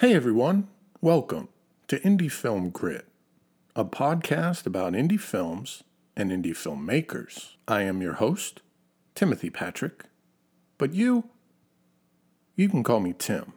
[0.00, 0.66] Hey everyone,
[1.02, 1.48] welcome
[1.88, 3.04] to Indie Film Grit,
[3.76, 5.84] a podcast about indie films
[6.16, 7.56] and indie filmmakers.
[7.68, 8.62] I am your host,
[9.14, 10.06] Timothy Patrick,
[10.78, 11.24] but you,
[12.56, 13.52] you can call me Tim.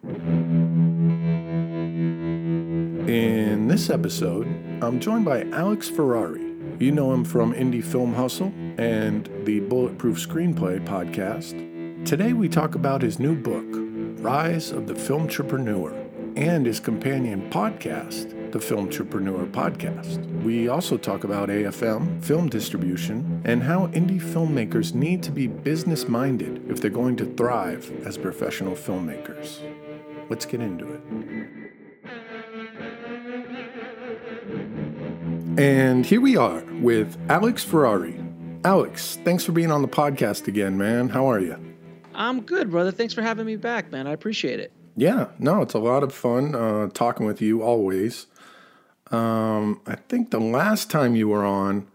[3.07, 4.45] In this episode,
[4.83, 6.43] I'm joined by Alex Ferrari.
[6.77, 12.05] You know him from Indie Film Hustle and the Bulletproof Screenplay podcast.
[12.05, 13.63] Today we talk about his new book,
[14.21, 16.02] Rise of the Film Entrepreneur
[16.35, 20.23] and his companion podcast, the Film Entrepreneur Podcast.
[20.43, 26.07] We also talk about AFM, film distribution, and how indie filmmakers need to be business
[26.07, 29.59] minded if they're going to thrive as professional filmmakers.
[30.29, 31.01] Let's get into it.
[35.59, 38.19] And here we are with Alex Ferrari.
[38.65, 41.09] Alex, thanks for being on the podcast again, man.
[41.09, 41.57] How are you?
[42.15, 42.91] I'm good, brother.
[42.91, 44.07] Thanks for having me back, man.
[44.07, 44.71] I appreciate it.
[44.95, 48.27] Yeah, no, it's a lot of fun uh, talking with you always.
[49.11, 51.87] Um, I think the last time you were on,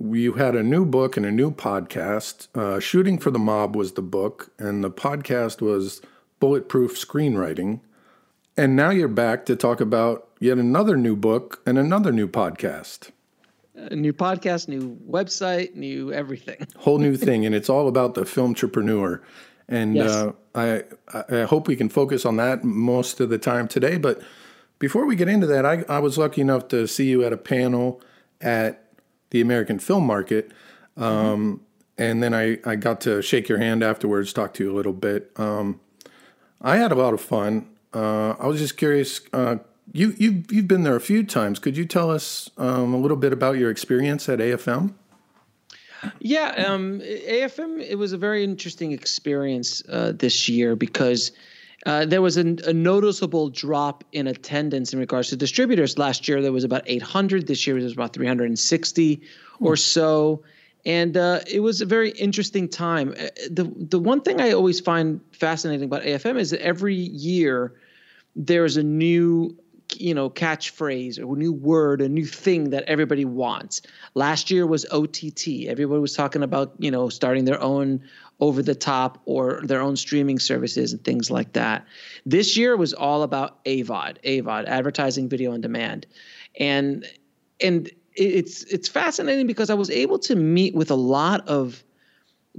[0.00, 2.48] you had a new book and a new podcast.
[2.54, 6.00] Uh, Shooting for the Mob was the book, and the podcast was
[6.40, 7.80] Bulletproof Screenwriting.
[8.56, 13.10] And now you're back to talk about yet another new book and another new podcast.
[13.74, 16.66] A new podcast, new website, new everything.
[16.76, 19.22] Whole new thing, and it's all about the film entrepreneur.
[19.68, 20.10] And yes.
[20.10, 23.96] uh, I, I hope we can focus on that most of the time today.
[23.96, 24.20] But
[24.78, 27.36] before we get into that, I, I was lucky enough to see you at a
[27.36, 28.00] panel
[28.40, 28.84] at
[29.30, 30.52] the American Film Market.
[30.96, 31.54] Um, mm-hmm.
[31.98, 34.92] And then I, I got to shake your hand afterwards, talk to you a little
[34.92, 35.30] bit.
[35.36, 35.80] Um,
[36.60, 37.68] I had a lot of fun.
[37.94, 39.20] Uh, I was just curious.
[39.32, 39.56] Uh,
[39.92, 41.58] you you you've been there a few times.
[41.58, 44.94] Could you tell us um, a little bit about your experience at AFM?
[46.20, 47.80] Yeah, um, AFM.
[47.80, 51.32] It was a very interesting experience uh, this year because
[51.86, 55.98] uh, there was a, a, noticeable drop in attendance in regards to distributors.
[55.98, 57.46] Last year there was about 800.
[57.46, 59.14] This year there was about 360
[59.58, 59.66] hmm.
[59.66, 60.42] or so,
[60.84, 63.14] and uh, it was a very interesting time.
[63.18, 67.74] Uh, the the one thing I always find fascinating about AFM is that every year
[68.36, 69.56] there's a new
[70.00, 73.82] you know catchphrase or a new word a new thing that everybody wants.
[74.14, 78.02] Last year was ott everybody was talking about you know starting their own
[78.40, 81.86] over the top or their own streaming services and things like that.
[82.26, 86.06] This year was all about avod avod advertising video on demand.
[86.58, 87.06] And
[87.60, 91.82] and it's it's fascinating because i was able to meet with a lot of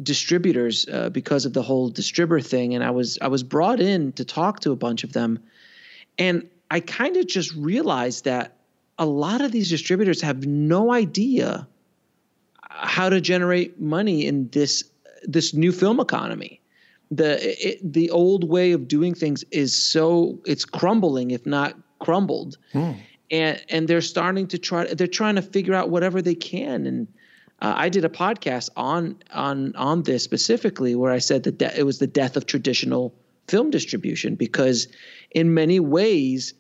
[0.01, 2.73] distributors uh, because of the whole distributor thing.
[2.73, 5.39] And i was i was brought in to talk to a bunch of them.
[6.17, 8.57] And I kind of just realized that
[8.97, 11.67] a lot of these distributors have no idea
[12.67, 14.83] how to generate money in this
[15.21, 16.61] this new film economy.
[17.11, 22.57] The it, the old way of doing things is so it's crumbling, if not crumbled,
[22.71, 22.93] hmm.
[23.29, 24.91] and and they're starting to try.
[24.91, 26.87] They're trying to figure out whatever they can.
[26.87, 27.07] And
[27.61, 31.79] uh, I did a podcast on on on this specifically, where I said that de-
[31.79, 33.13] it was the death of traditional
[33.47, 34.87] film distribution because
[35.29, 36.55] in many ways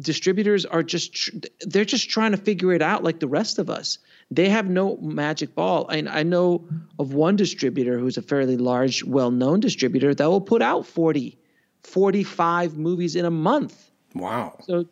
[0.00, 1.30] distributors are just
[1.60, 3.98] they're just trying to figure it out like the rest of us.
[4.30, 5.88] They have no magic ball.
[5.88, 6.66] And i know
[6.98, 11.38] of one distributor who's a fairly large well-known distributor that will put out 40
[11.82, 13.90] 45 movies in a month.
[14.14, 14.58] Wow.
[14.66, 14.86] So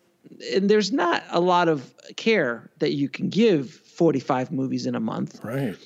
[0.54, 5.00] and there's not a lot of care that you can give 45 movies in a
[5.00, 5.42] month.
[5.42, 5.76] Right.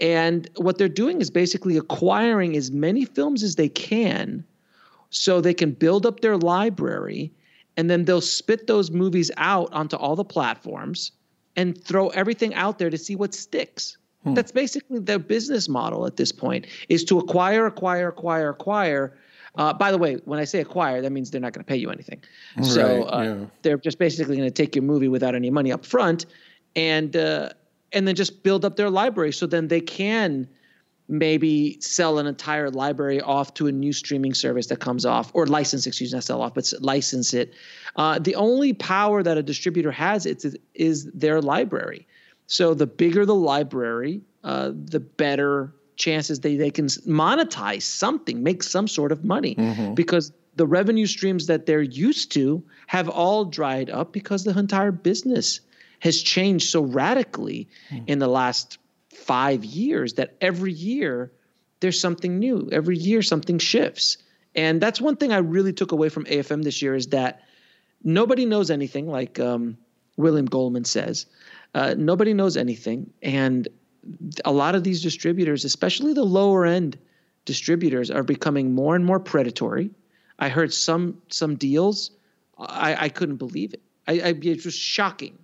[0.00, 4.44] And what they're doing is basically acquiring as many films as they can
[5.10, 7.32] so they can build up their library
[7.76, 11.12] and then they'll spit those movies out onto all the platforms
[11.56, 13.96] and throw everything out there to see what sticks.
[14.24, 14.34] Hmm.
[14.34, 19.16] That's basically their business model at this point is to acquire, acquire, acquire, acquire.
[19.56, 21.76] Uh, by the way, when I say acquire, that means they're not going to pay
[21.76, 22.22] you anything.
[22.56, 23.46] Right, so uh, yeah.
[23.62, 26.24] they're just basically going to take your movie without any money up front,
[26.74, 27.50] and uh,
[27.92, 29.32] and then just build up their library.
[29.32, 30.48] So then they can
[31.12, 35.46] maybe sell an entire library off to a new streaming service that comes off or
[35.46, 37.52] license excuse me not sell off but license it
[37.96, 42.06] uh, the only power that a distributor has is, is their library
[42.46, 48.62] so the bigger the library uh, the better chances they, they can monetize something make
[48.62, 49.92] some sort of money mm-hmm.
[49.92, 54.92] because the revenue streams that they're used to have all dried up because the entire
[54.92, 55.60] business
[56.00, 58.02] has changed so radically mm.
[58.06, 58.78] in the last
[59.22, 61.32] five years that every year
[61.80, 62.68] there's something new.
[62.72, 64.18] Every year something shifts.
[64.54, 67.42] And that's one thing I really took away from AFM this year is that
[68.04, 69.78] nobody knows anything, like um,
[70.16, 71.26] William Goldman says.
[71.74, 73.10] Uh, nobody knows anything.
[73.22, 73.66] And
[74.44, 76.98] a lot of these distributors, especially the lower end
[77.44, 79.90] distributors, are becoming more and more predatory.
[80.38, 82.10] I heard some some deals
[82.58, 83.82] I, I couldn't believe it.
[84.06, 85.38] I, I it was shocking.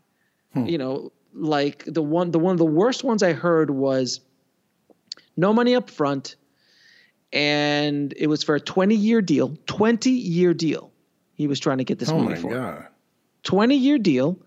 [0.54, 0.66] Hmm.
[0.66, 4.20] You know, like the one the one of the worst ones I heard was
[5.36, 6.36] no money up front,
[7.32, 9.56] and it was for a 20 year deal.
[9.66, 10.90] 20 year deal.
[11.34, 12.50] He was trying to get this oh movie for.
[12.50, 12.86] God.
[13.44, 14.38] 20 year deal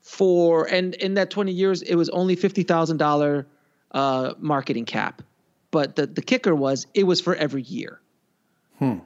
[0.00, 3.44] for and in that 20 years it was only $50,000
[3.92, 5.22] uh, marketing cap.
[5.70, 8.00] But the the kicker was it was for every year.
[8.78, 8.98] Hmm.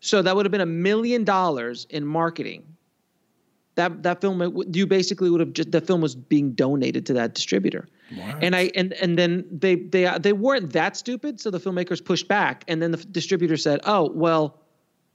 [0.00, 2.71] So that would have been a million dollars in marketing.
[3.74, 7.34] That that film you basically would have just the film was being donated to that
[7.34, 7.88] distributor.
[8.40, 12.28] And I and and then they they they weren't that stupid, so the filmmakers pushed
[12.28, 14.58] back, and then the distributor said, "Oh well,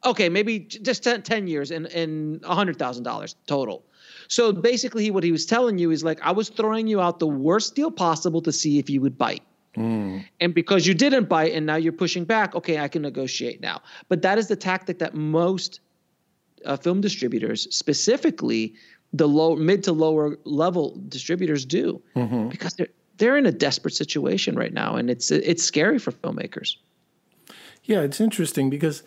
[0.03, 3.85] okay, maybe just 10, 10 years and and hundred thousand dollars total."
[4.27, 7.27] So basically, what he was telling you is like, I was throwing you out the
[7.27, 9.43] worst deal possible to see if you would bite.
[9.75, 10.25] Mm.
[10.39, 13.81] And because you didn't bite and now you're pushing back, okay, I can negotiate now.
[14.09, 15.79] But that is the tactic that most
[16.65, 18.75] uh, film distributors, specifically
[19.13, 22.49] the low, mid to lower level distributors, do mm-hmm.
[22.49, 22.87] because they're
[23.17, 26.77] they're in a desperate situation right now, and it's it's scary for filmmakers.
[27.83, 29.03] Yeah, it's interesting because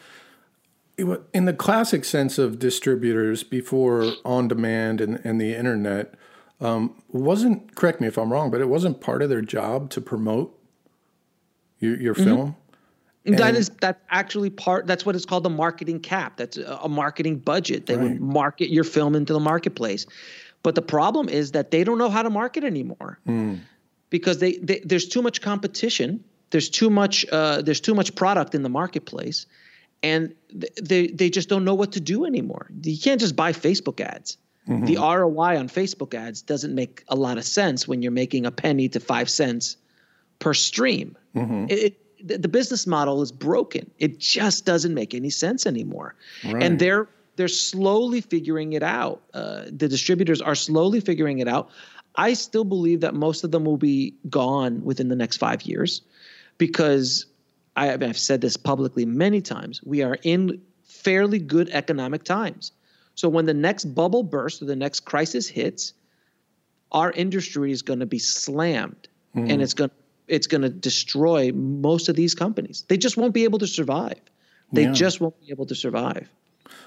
[0.97, 6.15] in the classic sense of distributors before on demand and, and the internet,
[6.61, 10.01] um, wasn't correct me if I'm wrong, but it wasn't part of their job to
[10.01, 10.59] promote
[11.79, 12.25] your, your mm-hmm.
[12.25, 12.57] film.
[13.27, 14.87] And that is that's actually part.
[14.87, 16.37] That's what is called the marketing cap.
[16.37, 17.87] That's a, a marketing budget.
[17.87, 18.05] They right.
[18.05, 20.07] would market your film into the marketplace,
[20.63, 23.61] but the problem is that they don't know how to market anymore mm.
[24.09, 26.25] because they, they, there's too much competition.
[26.51, 27.27] There's too much.
[27.31, 29.47] Uh, there's too much product in the marketplace,
[30.03, 30.35] and
[30.83, 32.71] they they just don't know what to do anymore.
[32.83, 34.39] You can't just buy Facebook ads.
[34.67, 34.87] Mm-hmm.
[34.87, 38.51] The ROI on Facebook ads doesn't make a lot of sense when you're making a
[38.51, 39.77] penny to five cents
[40.39, 41.17] per stream.
[41.35, 41.67] Mm-hmm.
[41.69, 43.91] It, it, the business model is broken.
[43.99, 46.15] It just doesn't make any sense anymore.
[46.45, 46.63] Right.
[46.63, 49.23] And they're they're slowly figuring it out.
[49.33, 51.71] Uh, the distributors are slowly figuring it out.
[52.17, 56.03] I still believe that most of them will be gone within the next five years,
[56.59, 57.27] because
[57.77, 59.81] I, have said this publicly many times.
[59.85, 62.73] We are in fairly good economic times.
[63.15, 65.95] So when the next bubble bursts or the next crisis hits,
[66.93, 69.51] our industry is going to be slammed, mm-hmm.
[69.51, 69.91] and it's going
[70.31, 72.85] it's going to destroy most of these companies.
[72.89, 74.21] They just won't be able to survive.
[74.73, 74.93] They yeah.
[74.93, 76.29] just won't be able to survive.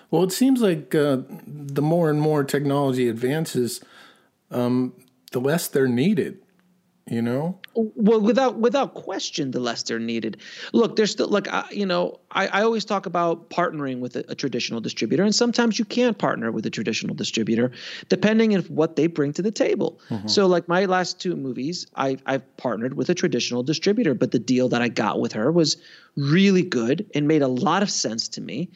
[0.10, 1.18] Well, it seems like uh,
[1.48, 3.82] the more and more technology advances,
[4.52, 4.94] um,
[5.32, 6.43] the less they're needed
[7.08, 7.60] you know?
[7.76, 10.38] Well without without question the less they're needed.
[10.72, 14.24] Look there's still like I, you know I, I always talk about partnering with a,
[14.30, 17.72] a, traditional distributor and sometimes you can't partner with a traditional distributor
[18.10, 20.00] depending on what they bring to the table.
[20.10, 20.28] Mm-hmm.
[20.28, 24.40] so like my last two movies I, i've partnered with a traditional distributor but the
[24.40, 25.78] deal that i got with her was
[26.16, 28.70] really good and made a lot of sense to me.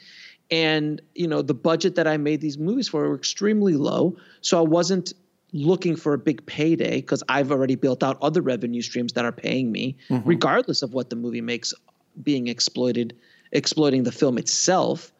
[0.49, 4.57] And you know the budget that i made these movies for were extremely low so
[4.57, 5.13] i wasn't
[5.53, 9.31] looking for a big payday because I've already built out other revenue streams that are
[9.31, 10.27] paying me, mm-hmm.
[10.27, 11.73] regardless of what the movie makes
[12.21, 13.15] being exploited,
[13.51, 15.11] exploiting the film itself,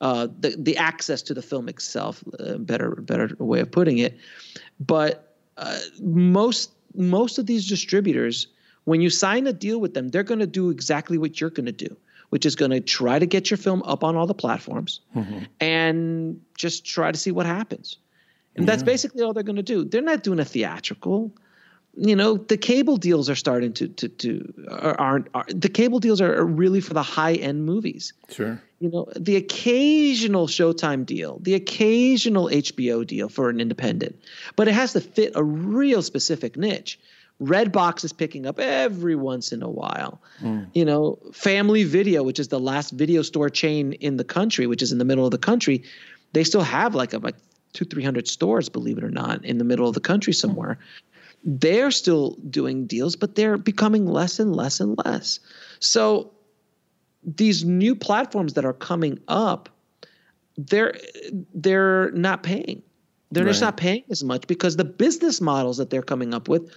[0.00, 4.18] uh, the the access to the film itself, uh, better better way of putting it.
[4.78, 8.48] But uh, most most of these distributors,
[8.84, 11.66] when you sign a deal with them, they're going to do exactly what you're going
[11.66, 11.96] to do.
[12.30, 15.40] Which is going to try to get your film up on all the platforms mm-hmm.
[15.58, 17.96] and just try to see what happens.
[18.56, 18.72] And yeah.
[18.72, 19.84] that's basically all they're going to do.
[19.84, 21.32] They're not doing a theatrical.
[21.96, 26.20] You know, the cable deals are starting to to to aren't are, the cable deals
[26.20, 28.12] are really for the high end movies.
[28.28, 28.62] Sure.
[28.78, 34.20] You know, the occasional Showtime deal, the occasional HBO deal for an independent,
[34.56, 36.98] but it has to fit a real specific niche.
[37.42, 40.20] Redbox is picking up every once in a while.
[40.40, 40.68] Mm.
[40.74, 44.82] You know, Family Video, which is the last video store chain in the country, which
[44.82, 45.82] is in the middle of the country,
[46.32, 47.36] they still have like a like
[47.72, 50.78] two, three hundred stores, believe it or not, in the middle of the country somewhere.
[51.42, 55.40] They're still doing deals, but they're becoming less and less and less.
[55.78, 56.30] So
[57.24, 59.68] these new platforms that are coming up,
[60.56, 60.94] they're
[61.54, 62.82] they're not paying.
[63.32, 63.50] They're right.
[63.50, 66.70] just not paying as much because the business models that they're coming up with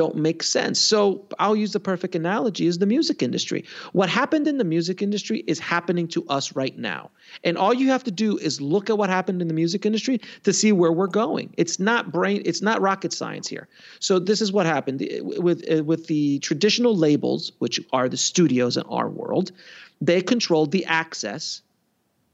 [0.00, 0.80] don't make sense.
[0.80, 3.66] So I'll use the perfect analogy is the music industry.
[3.92, 7.10] What happened in the music industry is happening to us right now.
[7.44, 10.22] And all you have to do is look at what happened in the music industry
[10.44, 11.52] to see where we're going.
[11.58, 13.68] It's not brain it's not rocket science here.
[13.98, 15.06] So this is what happened
[15.48, 19.52] with uh, with the traditional labels which are the studios in our world.
[20.00, 21.60] They controlled the access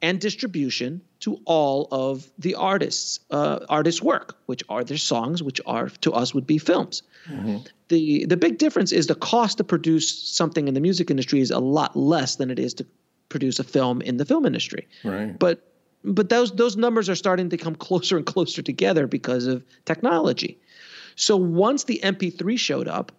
[0.02, 5.60] and distribution to all of the artists uh, artists work which are their songs which
[5.66, 7.58] are to us would be films mm-hmm.
[7.88, 11.50] the the big difference is the cost to produce something in the music industry is
[11.50, 12.86] a lot less than it is to
[13.28, 15.62] produce a film in the film industry right but
[16.06, 20.58] but those those numbers are starting to come closer and closer together because of technology.
[21.16, 23.12] So once the MP3 showed up,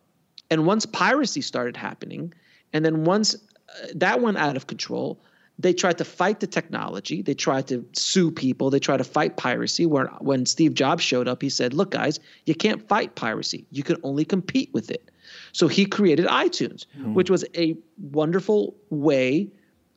[0.50, 2.34] and once piracy started happening,
[2.74, 5.20] and then once uh, that went out of control,
[5.60, 7.22] they tried to fight the technology.
[7.22, 8.70] They tried to sue people.
[8.70, 9.86] They tried to fight piracy.
[9.86, 13.66] Where when Steve Jobs showed up, he said, "Look, guys, you can't fight piracy.
[13.72, 15.10] You can only compete with it."
[15.54, 17.14] So he created iTunes, mm-hmm.
[17.14, 19.50] which was a wonderful way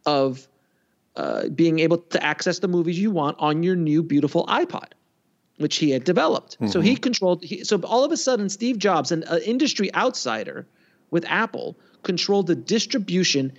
[0.07, 0.49] of
[1.17, 4.93] uh, being able to access the movies you want on your new beautiful iPod,
[5.59, 6.55] which he had developed.
[6.55, 6.69] Mm-hmm.
[6.69, 7.00] So he mm-hmm.
[7.00, 7.45] controlled.
[7.45, 10.67] He, so all of a sudden, Steve Jobs, an industry outsider
[11.11, 13.52] with Apple, controlled the distribution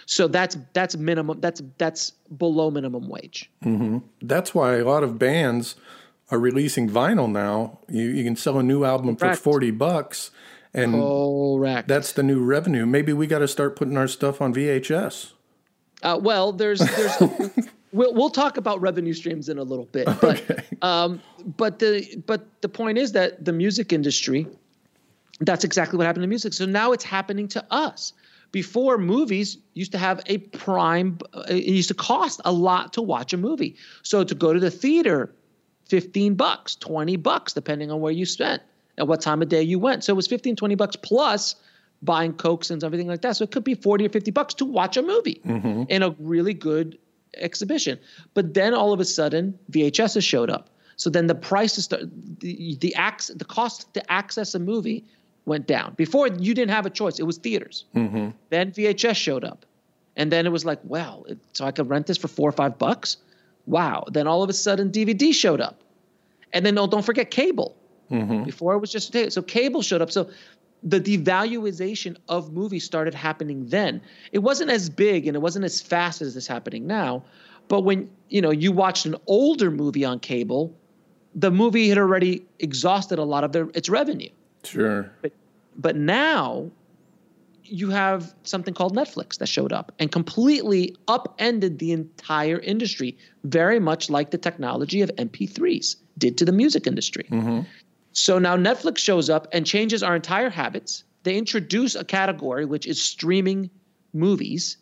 [0.06, 1.40] So that's that's minimum.
[1.40, 3.50] That's that's below minimum wage.
[3.64, 4.00] Mm-hmm.
[4.22, 5.76] That's why a lot of bands
[6.32, 7.80] are releasing vinyl now.
[7.90, 9.38] You you can sell a new album Correct.
[9.38, 10.32] for forty bucks,
[10.74, 11.88] and Correct.
[11.88, 12.86] that's the new revenue.
[12.86, 15.32] Maybe we got to start putting our stuff on VHS.
[16.02, 17.20] Uh, well, there's there's
[17.94, 20.64] we'll we'll talk about revenue streams in a little bit, but okay.
[20.82, 21.22] um,
[21.58, 24.48] but the but the point is that the music industry,
[25.40, 26.54] that's exactly what happened to music.
[26.54, 28.14] So now it's happening to us.
[28.54, 33.02] Before movies used to have a prime, uh, it used to cost a lot to
[33.02, 33.76] watch a movie.
[34.04, 35.34] So to go to the theater,
[35.90, 38.62] fifteen bucks, twenty bucks, depending on where you spent
[38.98, 40.04] and what time of day you went.
[40.04, 41.56] So it was 15, 20 bucks plus
[42.04, 43.36] buying cokes and everything like that.
[43.36, 45.84] So it could be 40 or 50 bucks to watch a movie mm-hmm.
[45.90, 46.98] in a really good
[47.38, 47.98] exhibition.
[48.34, 50.70] But then all of a sudden, VHS has showed up.
[50.96, 52.94] So then the price is the the the,
[53.36, 55.06] the cost to access a movie
[55.46, 55.94] went down.
[55.96, 57.86] Before you didn't have a choice; it was theaters.
[57.96, 58.30] Mm-hmm.
[58.50, 59.66] Then VHS showed up,
[60.16, 62.78] and then it was like, well, so I could rent this for four or five
[62.78, 63.18] bucks.
[63.66, 64.06] Wow!
[64.12, 65.82] Then all of a sudden, DVD showed up,
[66.52, 67.76] and then oh, don't forget cable.
[68.12, 68.44] Mm-hmm.
[68.44, 70.12] Before it was just so cable showed up.
[70.12, 70.30] So
[70.84, 74.02] the devaluation of movies started happening then.
[74.32, 77.24] It wasn't as big and it wasn't as fast as it's happening now.
[77.70, 80.76] But when you know you watched an older movie on cable,
[81.34, 84.30] the movie had already exhausted a lot of their its revenue.
[84.64, 85.12] Sure.
[85.22, 85.34] But
[85.76, 86.72] but now
[87.64, 93.80] you have something called Netflix that showed up and completely upended the entire industry, very
[93.80, 97.26] much like the technology of MP3s did to the music industry.
[97.32, 97.62] Mm-hmm.
[98.12, 101.04] So now Netflix shows up and changes our entire habits.
[101.24, 103.70] They introduce a category which is streaming
[104.14, 104.78] movies.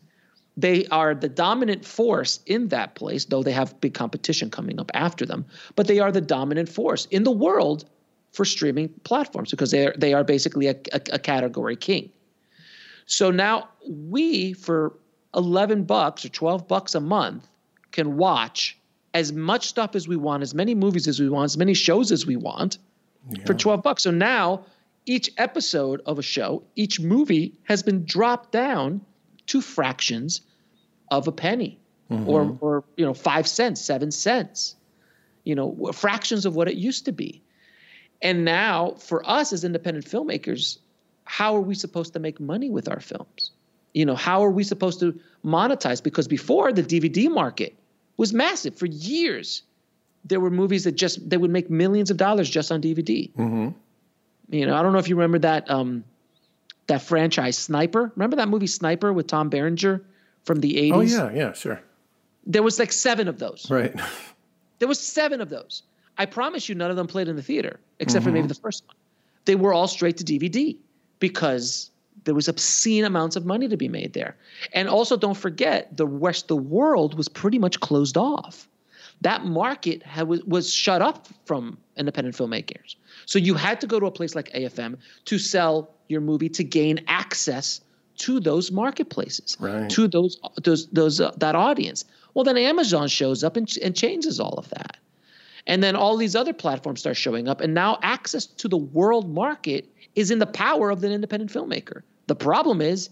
[0.57, 4.91] They are the dominant force in that place, though they have big competition coming up
[4.93, 5.45] after them.
[5.75, 7.85] But they are the dominant force in the world
[8.31, 12.09] for streaming platforms because they are, they are basically a, a, a category king.
[13.05, 14.93] So now we, for
[15.35, 17.47] 11 bucks or 12 bucks a month,
[17.91, 18.77] can watch
[19.13, 22.11] as much stuff as we want, as many movies as we want, as many shows
[22.11, 22.77] as we want
[23.29, 23.43] yeah.
[23.45, 24.03] for 12 bucks.
[24.03, 24.65] So now
[25.05, 29.01] each episode of a show, each movie has been dropped down
[29.47, 30.41] to fractions
[31.09, 32.29] of a penny mm-hmm.
[32.29, 34.75] or, or, you know, five cents, seven cents,
[35.43, 37.41] you know, fractions of what it used to be.
[38.21, 40.77] And now for us as independent filmmakers,
[41.25, 43.51] how are we supposed to make money with our films?
[43.93, 46.01] You know, how are we supposed to monetize?
[46.01, 47.75] Because before the DVD market
[48.17, 49.63] was massive for years.
[50.25, 53.31] There were movies that just they would make millions of dollars just on DVD.
[53.33, 53.69] Mm-hmm.
[54.55, 56.03] You know, I don't know if you remember that um,
[56.85, 58.11] that franchise Sniper.
[58.15, 60.05] Remember that movie Sniper with Tom Berenger
[60.43, 60.93] from the 80s?
[60.93, 61.81] Oh yeah, yeah, sure.
[62.45, 63.69] There was like seven of those.
[63.69, 63.99] Right.
[64.79, 65.83] There was seven of those.
[66.17, 68.85] I promise you, none of them played in the theater, except for maybe the first
[68.87, 68.95] one.
[69.45, 70.77] They were all straight to DVD
[71.19, 71.89] because
[72.25, 74.35] there was obscene amounts of money to be made there.
[74.73, 78.67] And also, don't forget, the rest of the world was pretty much closed off.
[79.21, 82.95] That market had, was, was shut up from independent filmmakers.
[83.25, 86.63] So you had to go to a place like AFM to sell your movie to
[86.63, 87.81] gain access
[88.17, 89.89] to those marketplaces, Right.
[89.89, 92.05] to those those those uh, that audience.
[92.33, 94.97] Well, then Amazon shows up and, and changes all of that.
[95.71, 97.61] And then all these other platforms start showing up.
[97.61, 102.01] And now access to the world market is in the power of the independent filmmaker.
[102.27, 103.09] The problem is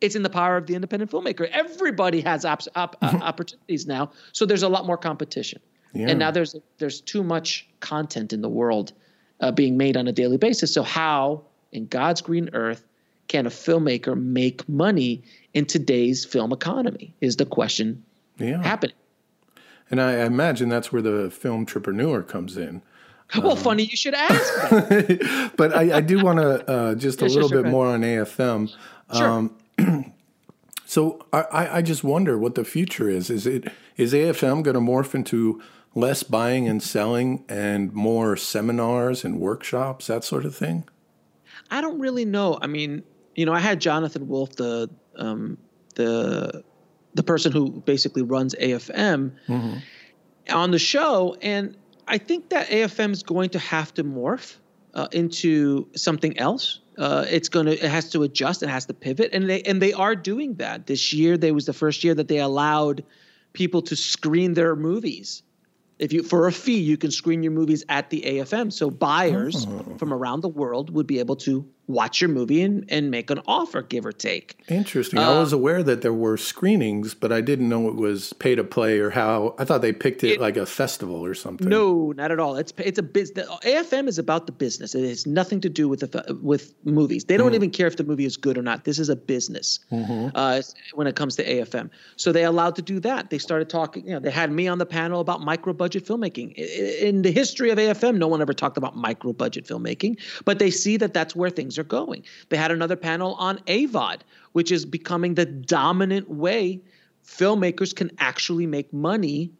[0.00, 1.46] it's in the power of the independent filmmaker.
[1.50, 4.10] Everybody has op- op- uh, opportunities now.
[4.32, 5.60] So there's a lot more competition.
[5.92, 6.08] Yeah.
[6.08, 8.94] And now there's there's too much content in the world
[9.40, 10.72] uh, being made on a daily basis.
[10.72, 11.42] So how
[11.72, 12.86] in God's green earth
[13.28, 18.02] can a filmmaker make money in today's film economy is the question
[18.38, 18.62] Yeah.
[18.62, 18.96] happening.
[19.90, 22.82] And I imagine that's where the film entrepreneur comes in.
[23.38, 24.70] well, funny you should ask.
[25.56, 27.70] but I, I do want to uh, just a Yeah, sure, little sure, bit go
[27.70, 28.72] more on AFM.
[29.14, 29.26] Sure.
[29.28, 29.56] Um,
[30.86, 33.30] so I- I, I just wonder what the future is.
[33.30, 35.60] Is it is AFM going to morph into
[35.94, 40.84] less buying and selling and more seminars and workshops, that sort of thing?
[41.70, 42.58] I don't really know.
[42.60, 43.02] I mean,
[43.34, 45.58] you know, I had Jonathan Wolf, the um,
[45.94, 46.62] the
[47.16, 49.32] the person who basically runs AFM,
[50.50, 54.56] on the show, and I think that AFM is going to have to morph
[54.94, 56.80] uh, into something else.
[56.98, 59.82] Uh, it's going to it has to adjust, it has to pivot, and they and
[59.82, 61.36] they are doing that this year.
[61.36, 63.04] They was the first year that they allowed
[63.52, 65.42] people to screen their movies.
[65.98, 68.72] If you for a fee, you can screen your movies at the AFM.
[68.72, 69.66] So buyers
[69.98, 73.40] from around the world would be able to watch your movie and, and make an
[73.46, 74.56] offer, give or take.
[74.68, 75.18] Interesting.
[75.18, 78.54] Uh, I was aware that there were screenings, but I didn't know it was pay
[78.54, 79.54] to play or how.
[79.58, 81.68] I thought they picked it, It- like a festival or something.
[81.68, 82.56] No, not at all.
[82.56, 83.48] It's it's a business.
[83.64, 84.94] AFM is about the business.
[84.94, 87.24] It has nothing to do with the with movies.
[87.24, 88.84] They don't even care if the movie is good or not.
[88.84, 89.78] This is a business
[90.34, 90.62] uh,
[90.94, 91.90] when it comes to AFM.
[92.16, 93.30] So they allowed to do that.
[93.30, 94.06] They started talking.
[94.06, 96.54] You know, they had me on the panel about micro budget filmmaking.
[97.00, 100.70] In the history of AFM, no one ever talked about micro budget filmmaking, but they
[100.70, 102.24] see that that's where things are going.
[102.48, 104.20] They had another panel on AVOD,
[104.52, 106.80] which is becoming the dominant way
[107.24, 109.50] filmmakers can actually make money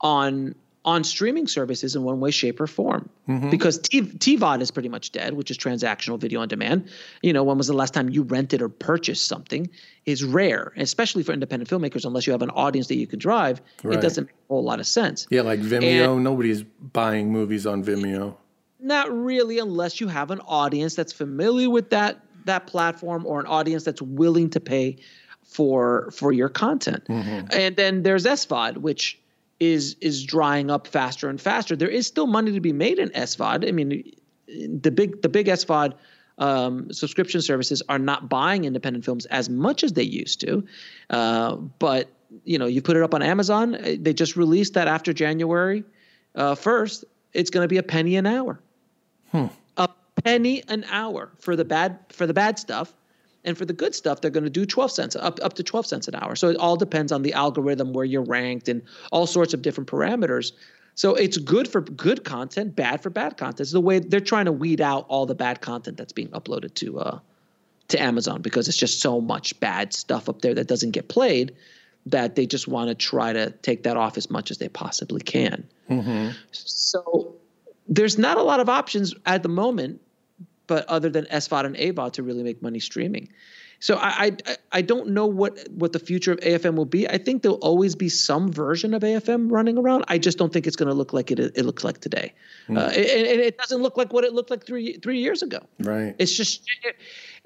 [0.00, 0.54] on
[0.86, 3.08] on streaming services in one way, shape, or form.
[3.26, 3.48] Mm-hmm.
[3.48, 6.90] Because T- TVOD is pretty much dead, which is transactional video on demand.
[7.22, 9.70] You know, when was the last time you rented or purchased something?
[10.04, 12.04] Is rare, especially for independent filmmakers.
[12.04, 13.96] Unless you have an audience that you can drive, Right.
[13.96, 15.26] it doesn't make a whole lot of sense.
[15.30, 16.20] Yeah, like Vimeo.
[16.20, 18.36] Nobody's buying movies on Vimeo.
[18.84, 23.46] Not really, unless you have an audience that's familiar with that that platform or an
[23.46, 24.96] audience that's willing to pay
[25.42, 27.02] for for your content.
[27.52, 29.18] And then there's SVOD, which
[29.58, 31.74] is is drying up faster and faster.
[31.76, 33.66] There is still money to be made in SVOD.
[33.66, 34.12] I mean,
[34.46, 35.94] the big the big SVOD
[36.36, 40.64] um, subscription services are not buying independent films as much as they used to,
[41.10, 42.08] uh, but
[42.44, 43.76] you know, you put it up on Amazon.
[43.76, 45.84] uh, They just released that after January
[46.34, 47.04] uh, first.
[47.32, 48.60] It's going to be a penny an hour
[49.76, 49.88] a
[50.22, 52.92] penny an hour for the bad for the bad stuff.
[53.46, 55.86] And for the good stuff they're going to do 12 cents up up to 12
[55.86, 56.34] cents an hour.
[56.34, 58.80] So it all depends on the algorithm where you're ranked and
[59.12, 60.52] all sorts of different parameters.
[60.94, 63.60] So it's good for good content bad for bad content.
[63.60, 66.72] It's the way they're trying to weed out all the bad content that's being uploaded
[66.76, 67.18] to uh
[67.88, 71.54] to Amazon because it's just so much bad stuff up there that doesn't get played
[72.06, 75.20] that they just want to try to take that off as much as they possibly
[75.20, 75.66] can.
[76.52, 77.34] So
[77.88, 80.00] there's not a lot of options at the moment,
[80.66, 83.28] but other than SVOD and AVOD to really make money streaming.
[83.80, 87.06] So I, I I don't know what what the future of AFM will be.
[87.06, 90.06] I think there'll always be some version of AFM running around.
[90.08, 92.32] I just don't think it's going to look like it it looks like today.
[92.70, 95.58] Uh, and, and it doesn't look like what it looked like three three years ago.
[95.80, 96.14] Right.
[96.18, 96.66] It's just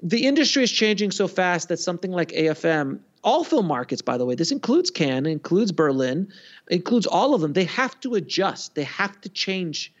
[0.01, 4.25] the industry is changing so fast that something like AFM, all film markets, by the
[4.25, 6.31] way, this includes Cannes, includes Berlin,
[6.69, 7.51] includes all of them.
[7.51, 8.75] They have to adjust.
[8.75, 9.93] They have to change.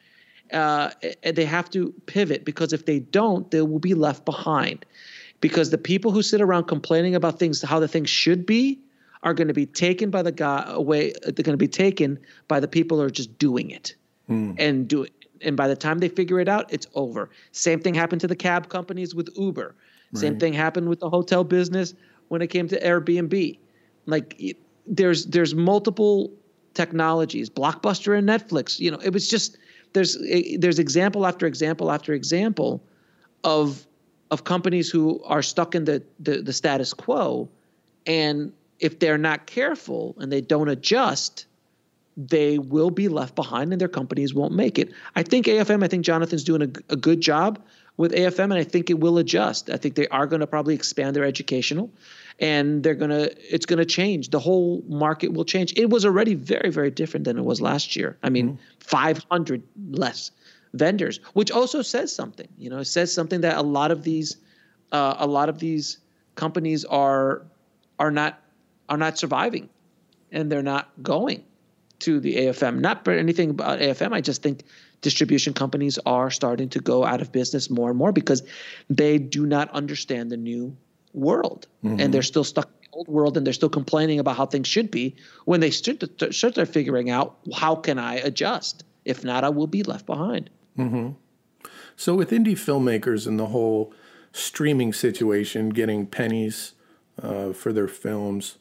[0.51, 0.91] Uh,
[1.23, 4.85] they have to pivot because if they don't, they will be left behind.
[5.41, 8.79] Because the people who sit around complaining about things, how the things should be,
[9.23, 11.13] are going to be taken by the guy away.
[11.23, 13.95] They're going to be taken by the people who are just doing it
[14.57, 17.29] and do it and by the time they figure it out, it's over.
[17.51, 19.75] Same thing happened to the cab companies with Uber.
[20.15, 21.93] Same thing happened with the hotel business
[22.29, 23.59] when it came to Airbnb.
[24.07, 24.57] Like
[24.87, 26.31] there's there's multiple
[26.73, 28.79] technologies, Blockbuster and Netflix.
[28.79, 29.57] You know, it was just
[29.93, 32.83] there's eh, there's example after example after example
[33.43, 33.85] of
[34.31, 37.49] of companies who are stuck in the, the, the status quo.
[38.05, 41.45] And if they're not careful and they don't adjust
[42.17, 44.91] they will be left behind and their companies won't make it.
[45.15, 47.61] I think afm i think jonathan's doing a, a good job
[47.95, 49.69] with afm and i think it will adjust.
[49.69, 51.89] I think they are going to probably expand their educational
[52.39, 56.05] and they're going to it's going to change the whole market will change it was
[56.05, 58.61] already very very different than it was last year i mean mm-hmm.
[58.79, 60.31] 500 less
[60.73, 62.47] vendors, which also says something.
[62.57, 64.37] You know, it says something that a lot of these,
[64.91, 65.97] uh, a lot of these
[66.35, 67.43] companies are
[67.97, 68.41] are not
[68.87, 69.69] are not surviving,
[70.31, 71.43] and they're not going
[71.99, 72.79] to the AFM.
[72.79, 74.13] Not for anything about AFM.
[74.13, 74.63] I just think
[75.01, 78.43] distribution companies are starting to go out of business more and more because
[78.89, 80.75] they do not understand the new
[81.13, 81.99] world, mm-hmm.
[81.99, 84.67] and they're still stuck in the old world, and they're still complaining about how things
[84.67, 88.83] should be when they should start figuring out how can I adjust.
[89.05, 90.49] If not, I will be left behind.
[90.77, 91.11] Mm-hmm.
[91.95, 93.93] So, with indie filmmakers and the whole
[94.31, 96.73] streaming situation, getting pennies
[97.21, 98.57] uh, for their films,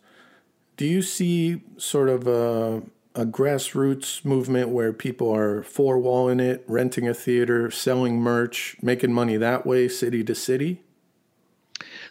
[0.77, 2.83] do you see sort of a,
[3.15, 9.13] a grassroots movement where people are four walling it, renting a theater, selling merch, making
[9.13, 10.83] money that way, city to city?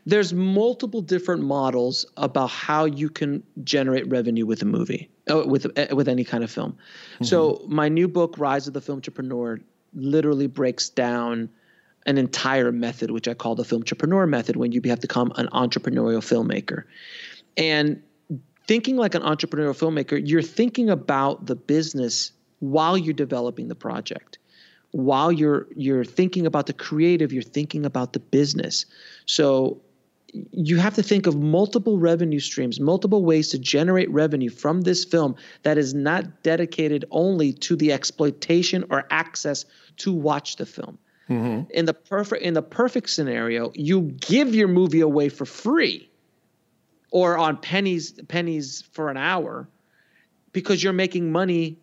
[0.08, 5.66] There's multiple different models about how you can generate revenue with a movie, uh, with
[5.78, 6.72] uh, with any kind of film.
[6.72, 7.26] Mm-hmm.
[7.26, 9.60] So my new book, Rise of the Film Entrepreneur,
[9.94, 11.50] literally breaks down
[12.06, 15.34] an entire method, which I call the film entrepreneur method, when you have to become
[15.36, 16.84] an entrepreneurial filmmaker.
[17.58, 18.02] And
[18.66, 24.40] thinking like an entrepreneurial filmmaker, you're thinking about the business while you're developing the project.
[24.92, 28.86] While you're you're thinking about the creative, you're thinking about the business.
[29.26, 29.82] So
[30.34, 35.06] you have to think of multiple revenue streams, multiple ways to generate revenue from this
[35.06, 39.66] film that is not dedicated only to the exploitation or access
[39.98, 40.98] to watch the film.
[41.30, 41.70] Mm-hmm.
[41.72, 46.10] In the perfect in the perfect scenario, you give your movie away for free
[47.12, 49.68] or on pennies pennies for an hour
[50.54, 51.78] because you're making money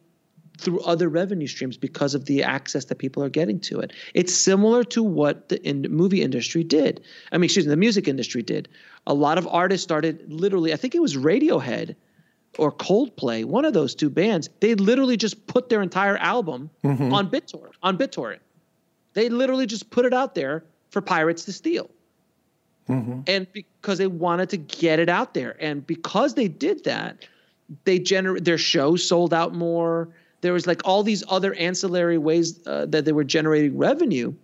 [0.59, 3.93] through other revenue streams because of the access that people are getting to it.
[4.15, 7.03] It's similar to what the in movie industry did.
[7.33, 8.69] I mean, excuse me, the music industry did.
[9.07, 11.97] A lot of artists started literally, I think it was Radiohead
[12.59, 17.13] or Coldplay, one of those two bands, they literally just put their entire album mm-hmm.
[17.13, 18.39] on BitTorrent, on BitTorrent.
[19.15, 21.91] They literally just put it out there for pirates to steal.
[22.89, 23.21] Mm-hmm.
[23.27, 25.57] And because they wanted to get it out there.
[25.59, 27.27] And because they did that,
[27.85, 30.11] they generate their show sold out more
[30.45, 34.35] there was like all these other ancillary ways uh, that they were generating revenue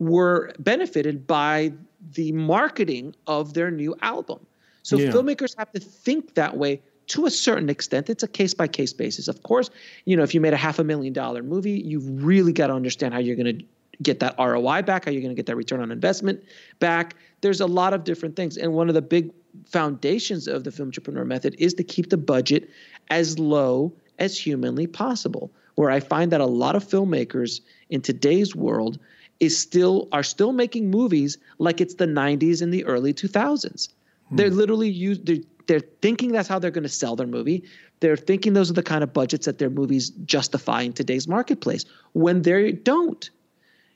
[0.00, 1.72] were benefited by
[2.14, 4.44] the marketing of their new album.
[4.82, 5.10] So yeah.
[5.10, 8.10] filmmakers have to think that way to a certain extent.
[8.10, 9.28] It's a case by case basis.
[9.28, 9.70] Of course,
[10.04, 12.74] you know, if you made a half a million dollar movie, you've really got to
[12.74, 13.64] understand how you're going to
[14.02, 16.42] get that ROI back, how you're going to get that return on investment
[16.80, 17.14] back.
[17.42, 18.56] There's a lot of different things.
[18.56, 19.30] And one of the big
[19.64, 22.68] foundations of the film entrepreneur method is to keep the budget
[23.10, 25.50] as low as humanly possible.
[25.74, 28.98] Where I find that a lot of filmmakers in today's world
[29.40, 33.88] is still are still making movies like it's the 90s and the early 2000s.
[34.28, 34.36] Hmm.
[34.36, 37.64] They're literally use they're, they're thinking that's how they're going to sell their movie.
[38.00, 41.84] They're thinking those are the kind of budgets that their movies justify in today's marketplace
[42.12, 43.28] when they don't.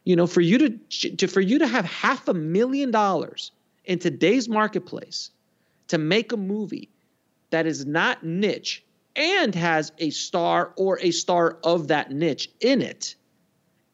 [0.05, 3.53] You know, for you to, to for you to have half a million dollars
[3.85, 5.31] in today's marketplace
[5.89, 6.89] to make a movie
[7.51, 8.85] that is not niche
[9.17, 13.15] and has a star or a star of that niche in it,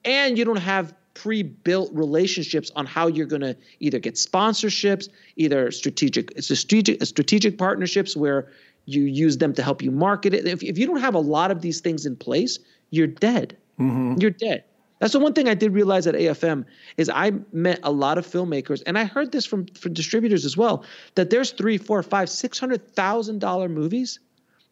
[0.05, 5.71] and you don't have pre-built relationships on how you're going to either get sponsorships, either
[5.71, 8.53] strategic strategic strategic partnerships where
[8.85, 10.47] you use them to help you market it.
[10.47, 12.59] If, if you don't have a lot of these things in place,
[12.91, 13.57] you're dead.
[13.81, 14.21] Mm-hmm.
[14.21, 14.65] You're dead.
[14.99, 16.65] That's the one thing I did realize at AFM
[16.97, 20.57] is I met a lot of filmmakers, and I heard this from from distributors as
[20.57, 20.85] well
[21.17, 24.19] that there's three, four, five, six hundred thousand dollar movies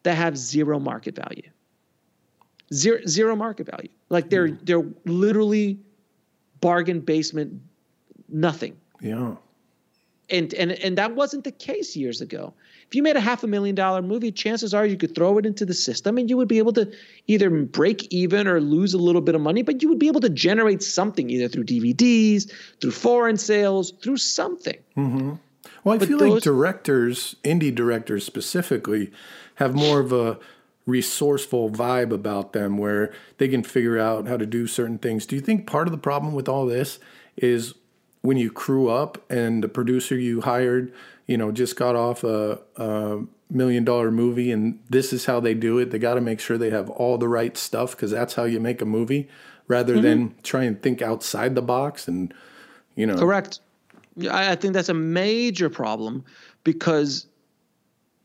[0.05, 1.49] that have zero market value.
[2.73, 3.89] Zero zero market value.
[4.09, 4.59] Like they're mm.
[4.63, 5.79] they're literally
[6.61, 7.61] bargain basement
[8.29, 8.77] nothing.
[9.01, 9.35] Yeah.
[10.29, 12.53] And and and that wasn't the case years ago.
[12.87, 15.45] If you made a half a million dollar movie, chances are you could throw it
[15.45, 16.91] into the system and you would be able to
[17.25, 20.21] either break even or lose a little bit of money, but you would be able
[20.21, 24.77] to generate something either through DVDs, through foreign sales, through something.
[24.95, 25.33] Mm-hmm.
[25.83, 29.11] Well, I but feel those, like directors, indie directors specifically,
[29.55, 30.39] have more of a
[30.85, 35.25] resourceful vibe about them where they can figure out how to do certain things.
[35.25, 36.99] Do you think part of the problem with all this
[37.37, 37.73] is
[38.21, 40.93] when you crew up and the producer you hired,
[41.27, 45.53] you know, just got off a, a million dollar movie and this is how they
[45.53, 45.91] do it?
[45.91, 48.59] They got to make sure they have all the right stuff because that's how you
[48.59, 49.27] make a movie
[49.67, 50.03] rather mm-hmm.
[50.03, 52.33] than try and think outside the box and,
[52.95, 53.17] you know.
[53.17, 53.59] Correct.
[54.29, 56.23] I think that's a major problem
[56.63, 57.27] because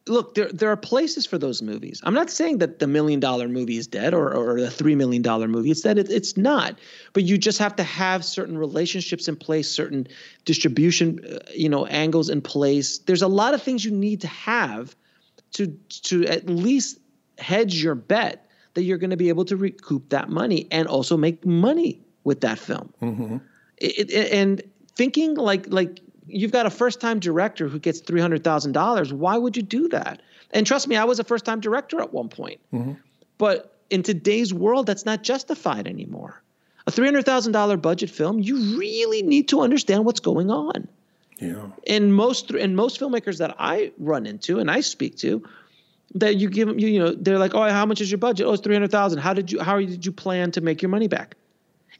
[0.06, 2.00] look, there there are places for those movies.
[2.04, 5.22] I'm not saying that the million dollar movie is dead or or the three million
[5.22, 5.70] dollar movie.
[5.70, 6.78] It's that it, it's not.
[7.12, 10.06] But you just have to have certain relationships in place, certain
[10.44, 12.98] distribution, uh, you know, angles in place.
[12.98, 14.94] There's a lot of things you need to have
[15.52, 15.66] to
[16.02, 16.98] to at least
[17.38, 21.16] hedge your bet that you're going to be able to recoup that money and also
[21.16, 22.92] make money with that film.
[23.02, 23.38] Mm-hmm.
[23.78, 24.62] It, it, and
[25.00, 29.12] thinking like like you've got a first time director who gets $300,000.
[29.12, 30.20] Why would you do that?
[30.50, 32.60] And trust me, I was a first time director at one point.
[32.70, 32.92] Mm-hmm.
[33.38, 36.42] But in today's world, that's not justified anymore.
[36.86, 40.86] A $300,000 budget film, you really need to understand what's going on.
[41.38, 41.68] Yeah.
[41.86, 45.42] And most and most filmmakers that I run into and I speak to,
[46.16, 48.46] that you give them, you, you know, they're like, oh, how much is your budget?
[48.46, 49.20] Oh, it's three hundred thousand.
[49.20, 51.36] How did you how did you plan to make your money back?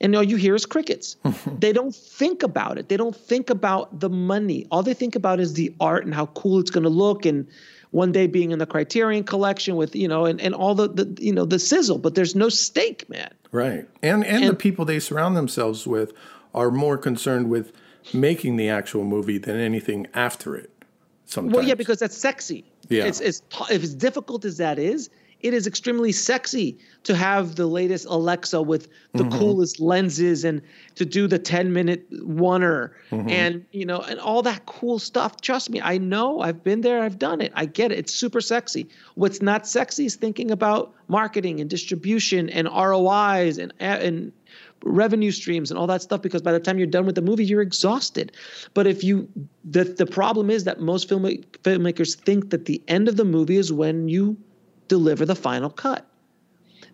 [0.00, 1.16] And all you hear is crickets.
[1.58, 2.88] they don't think about it.
[2.88, 4.66] They don't think about the money.
[4.70, 7.46] All they think about is the art and how cool it's going to look and
[7.90, 11.18] one day being in the Criterion collection with, you know, and, and all the, the
[11.20, 13.32] you know, the sizzle, but there's no steak, man.
[13.52, 13.88] Right.
[14.02, 16.12] And, and, and the people they surround themselves with
[16.54, 17.72] are more concerned with
[18.14, 20.70] making the actual movie than anything after it.
[21.26, 21.56] Sometimes.
[21.56, 22.64] Well, yeah, because that's sexy.
[22.88, 23.04] Yeah.
[23.04, 25.10] It's, it's, if as difficult as that is,
[25.42, 29.38] it is extremely sexy to have the latest Alexa with the mm-hmm.
[29.38, 30.61] coolest lenses and
[30.96, 32.07] to do the 10 minute
[32.38, 32.92] oner.
[33.11, 33.29] Mm-hmm.
[33.29, 35.40] and you know and all that cool stuff.
[35.40, 36.40] Trust me i know.
[36.40, 37.03] I've been there.
[37.03, 37.53] I've done it.
[37.55, 37.98] I get it.
[37.98, 38.88] It's super sexy.
[39.14, 44.33] What's not sexy is thinking about marketing and distribution and rois and and
[44.83, 47.44] revenue streams and all that stuff because by the time you're done with the movie
[47.44, 48.33] you're exhausted.
[48.74, 49.29] But if you
[49.64, 51.24] the the problem is that most film,
[51.62, 54.37] filmmakers think that the end of the movie is when you
[54.90, 56.05] deliver the final cut.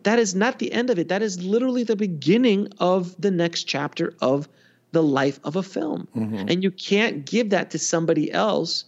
[0.05, 1.09] That is not the end of it.
[1.09, 4.49] That is literally the beginning of the next chapter of
[4.93, 6.07] the life of a film.
[6.15, 6.49] Mm-hmm.
[6.49, 8.85] And you can't give that to somebody else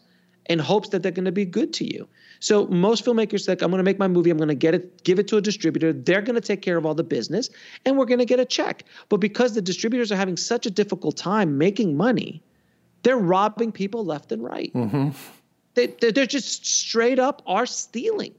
[0.47, 2.07] in hopes that they're going to be good to you.
[2.41, 4.31] So most filmmakers think I'm going to make my movie.
[4.31, 5.93] I'm going to get it, give it to a distributor.
[5.93, 7.51] They're going to take care of all the business,
[7.85, 8.85] and we're going to get a check.
[9.09, 12.43] But because the distributors are having such a difficult time making money,
[13.03, 14.73] they're robbing people left and right.
[14.73, 15.11] Mm-hmm.
[15.75, 18.35] They, they're just straight up are stealing.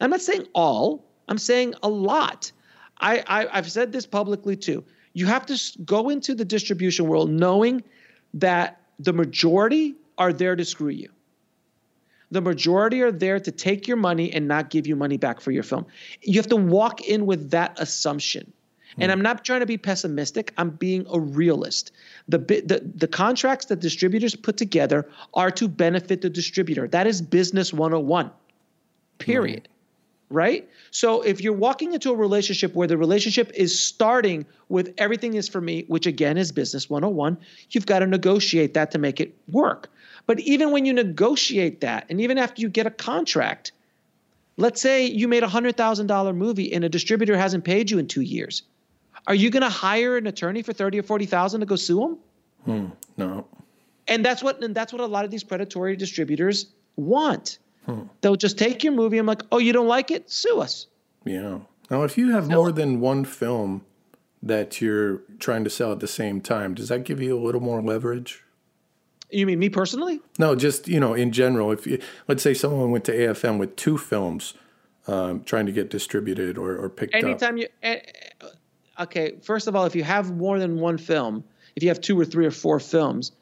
[0.00, 2.52] I'm not saying all, I'm saying a lot.
[3.00, 4.84] I, I, I've said this publicly too.
[5.12, 7.82] You have to go into the distribution world knowing
[8.34, 11.08] that the majority are there to screw you.
[12.30, 15.52] The majority are there to take your money and not give you money back for
[15.52, 15.86] your film.
[16.22, 18.52] You have to walk in with that assumption.
[18.98, 19.12] And hmm.
[19.12, 20.52] I'm not trying to be pessimistic.
[20.56, 21.92] I'm being a realist.
[22.28, 26.88] The, the the contracts that distributors put together are to benefit the distributor.
[26.88, 28.30] That is business 101.
[29.18, 29.73] Period hmm.
[30.30, 30.68] Right?
[30.90, 35.48] So if you're walking into a relationship where the relationship is starting with everything is
[35.48, 37.38] for me, which again is business 101,
[37.70, 39.90] you've got to negotiate that to make it work.
[40.26, 43.72] But even when you negotiate that, and even after you get a contract,
[44.56, 48.22] let's say you made a $100,000 movie and a distributor hasn't paid you in two
[48.22, 48.62] years.
[49.26, 52.18] Are you going to hire an attorney for 30 or 40,000 to go sue them?
[52.64, 53.46] Hmm, no.
[54.06, 57.58] And that's what and that's what a lot of these predatory distributors want.
[57.86, 58.02] Hmm.
[58.20, 59.18] They'll just take your movie.
[59.18, 60.30] I'm like, oh, you don't like it?
[60.30, 60.86] Sue us.
[61.24, 61.60] Yeah.
[61.90, 63.84] Now, if you have more than one film
[64.42, 67.60] that you're trying to sell at the same time, does that give you a little
[67.60, 68.42] more leverage?
[69.30, 70.20] You mean me personally?
[70.38, 71.72] No, just you know, in general.
[71.72, 74.54] If you, let's say someone went to AFM with two films,
[75.06, 77.68] um, trying to get distributed or, or picked Anytime up.
[77.82, 78.02] Anytime
[78.42, 78.48] you,
[79.00, 79.34] okay.
[79.42, 81.44] First of all, if you have more than one film,
[81.74, 83.32] if you have two or three or four films,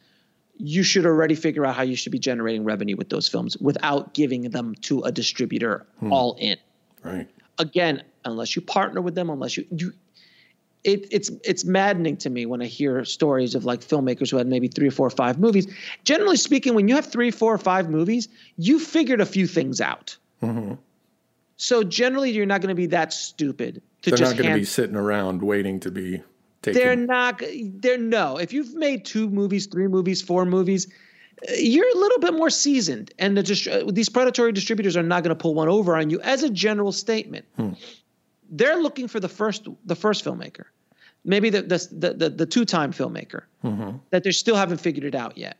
[0.56, 4.14] you should already figure out how you should be generating revenue with those films without
[4.14, 6.12] giving them to a distributor hmm.
[6.12, 6.56] all in.
[7.02, 7.28] Right.
[7.58, 9.92] Again, unless you partner with them, unless you you
[10.84, 14.46] it, it's it's maddening to me when I hear stories of like filmmakers who had
[14.46, 15.72] maybe three or four or five movies.
[16.04, 19.80] Generally speaking, when you have three, four, or five movies, you figured a few things
[19.80, 20.16] out.
[20.42, 20.74] Mm-hmm.
[21.56, 24.60] So generally, you're not going to be that stupid to They're just not going to
[24.60, 26.22] be sitting around waiting to be
[26.62, 26.80] Taking.
[26.80, 27.42] They're not.
[27.60, 28.36] They're no.
[28.38, 30.86] If you've made two movies, three movies, four movies,
[31.56, 35.36] you're a little bit more seasoned, and the dist- these predatory distributors are not going
[35.36, 36.20] to pull one over on you.
[36.20, 37.70] As a general statement, hmm.
[38.48, 40.66] they're looking for the first the first filmmaker,
[41.24, 43.96] maybe the the the, the two time filmmaker mm-hmm.
[44.10, 45.56] that they still haven't figured it out yet.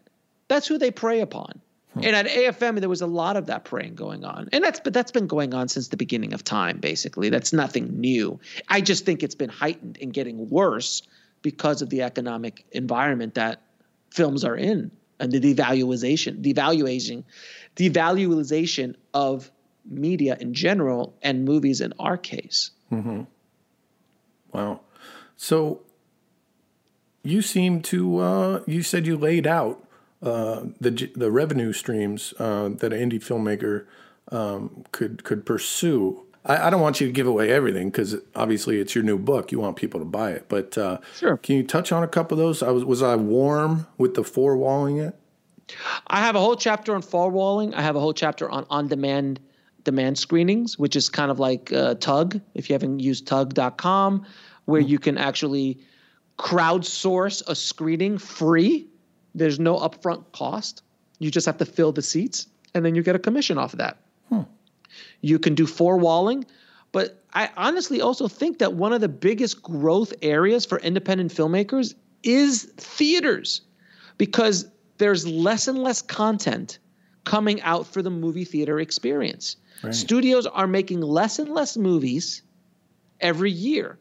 [0.47, 1.61] That's who they prey upon.
[1.95, 4.95] And at AFM, there was a lot of that preying going on, and that's but
[4.95, 6.79] that's been going on since the beginning of time.
[6.79, 8.41] Basically, that's nothing new.
[8.69, 11.03] I just think it's been heightened and getting worse
[11.43, 13.61] because of the economic environment that
[14.11, 17.25] films are in and the devaluation, devaluation,
[17.77, 19.51] devaluation of
[19.85, 22.71] media in general and movies in our case.
[22.91, 23.23] Mm-hmm.
[24.53, 24.81] Wow.
[25.37, 25.83] So
[27.23, 29.85] you seem to uh, you said you laid out
[30.23, 33.87] uh, the the revenue streams uh, that an indie filmmaker
[34.31, 36.25] um, could could pursue.
[36.45, 39.53] I, I, don't want you to give away everything because obviously it's your new book.
[39.53, 41.37] You want people to buy it, but uh, sure.
[41.39, 42.63] Can you touch on a couple of those?
[42.63, 45.17] I was was I warm with the four walling it?
[46.07, 47.75] I have a whole chapter on four walling.
[47.75, 49.41] I have a whole chapter on on demand
[49.83, 52.41] demand screenings, which is kind of like uh, Tugg.
[52.55, 54.25] If you haven't used Tugg.com,
[54.67, 54.89] where mm-hmm.
[54.89, 55.81] you can actually
[56.39, 58.89] crowdsource a screening free
[59.35, 60.83] there's no upfront cost.
[61.19, 63.79] You just have to fill the seats, and then you get a commission off of
[63.79, 63.99] that.
[64.29, 64.43] Hmm.
[65.21, 66.45] You can do four walling,
[66.91, 71.95] but I honestly also think that one of the biggest growth areas for independent filmmakers
[72.23, 73.63] is theaters
[74.19, 74.69] because
[74.99, 76.79] there's less and less content
[77.25, 79.57] coming out for the movie theater experience.
[79.83, 79.95] Right.
[79.95, 82.43] Studios are making less and less movies
[83.21, 83.99] every year.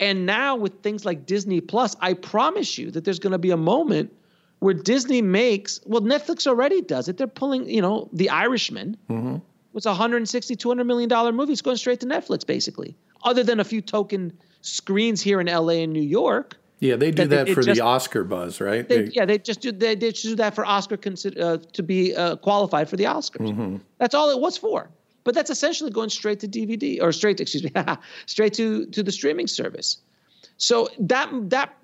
[0.00, 3.50] And now with things like Disney Plus, I promise you that there's going to be
[3.50, 4.12] a moment
[4.62, 7.16] where Disney makes, well, Netflix already does it.
[7.16, 8.96] They're pulling, you know, The Irishman.
[9.10, 9.38] Mm-hmm.
[9.74, 11.52] It's a 160, 200 million dollar movie.
[11.52, 12.96] It's going straight to Netflix, basically.
[13.24, 16.56] Other than a few token screens here in LA and New York.
[16.78, 18.88] Yeah, they do that, that for just, the Oscar buzz, right?
[18.88, 21.82] They, they, yeah, they just do they, they just do that for Oscar uh, to
[21.82, 23.48] be uh, qualified for the Oscars.
[23.48, 23.76] Mm-hmm.
[23.98, 24.90] That's all it was for.
[25.24, 27.72] But that's essentially going straight to DVD or straight, to, excuse me,
[28.26, 29.98] straight to to the streaming service.
[30.56, 31.74] So that that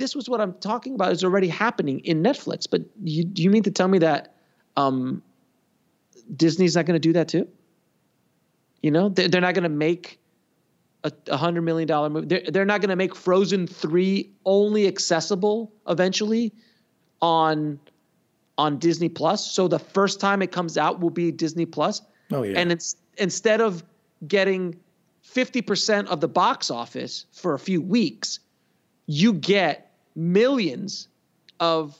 [0.00, 2.66] this was what I'm talking about is already happening in Netflix.
[2.68, 4.34] But you, do you mean to tell me that
[4.76, 5.22] um,
[6.34, 7.46] Disney's not going to do that too?
[8.82, 10.18] You know, they're, they're not going to make
[11.04, 12.26] a hundred million dollar movie.
[12.26, 16.52] They're, they're not going to make Frozen three only accessible eventually
[17.22, 17.78] on
[18.58, 19.50] on Disney Plus.
[19.50, 22.02] So the first time it comes out will be Disney Plus.
[22.32, 22.58] Oh yeah.
[22.58, 23.82] And it's instead of
[24.26, 24.78] getting
[25.22, 28.40] fifty percent of the box office for a few weeks,
[29.06, 31.08] you get millions
[31.58, 31.96] of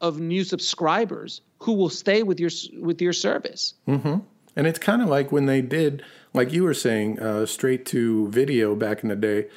[0.00, 3.74] of new subscribers who will stay with your with your service.
[3.88, 4.18] Mm-hmm.
[4.56, 8.28] And it's kind of like when they did, like you were saying, uh, straight to
[8.28, 9.48] video back in the day.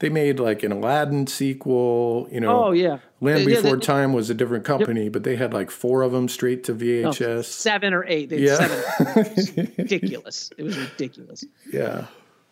[0.00, 2.26] They made like an Aladdin sequel.
[2.32, 5.12] You know, oh yeah, Land yeah, Before they, Time was a different company, yep.
[5.12, 7.20] but they had like four of them straight to VHS.
[7.20, 8.30] No, seven or eight.
[8.30, 9.72] They yeah, seven.
[9.76, 10.50] ridiculous.
[10.56, 11.44] It was ridiculous.
[11.70, 12.06] Yeah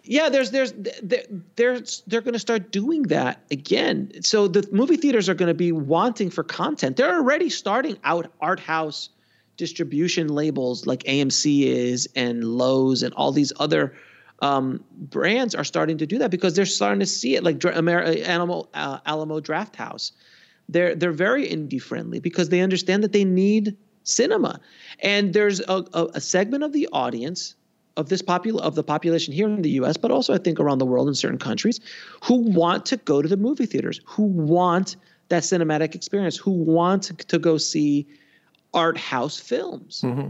[0.08, 1.22] yeah there's there's they're
[1.56, 4.10] they're, they're going to start doing that again.
[4.22, 6.96] So the movie theaters are going to be wanting for content.
[6.96, 9.10] They're already starting out art house
[9.56, 13.94] distribution labels like amc is and Loews and all these other
[14.40, 18.04] um, brands are starting to do that because they're starting to see it like Amer-
[18.04, 20.12] Animal, uh, alamo drafthouse
[20.68, 24.60] they're they're very indie friendly because they understand that they need cinema.
[25.00, 27.54] And there's a, a, a segment of the audience
[27.98, 30.78] of this popul- of the population here in the US, but also I think around
[30.78, 31.80] the world in certain countries,
[32.22, 34.96] who want to go to the movie theaters, who want
[35.28, 38.06] that cinematic experience, who want to, go see
[38.72, 40.28] art house films mm-hmm.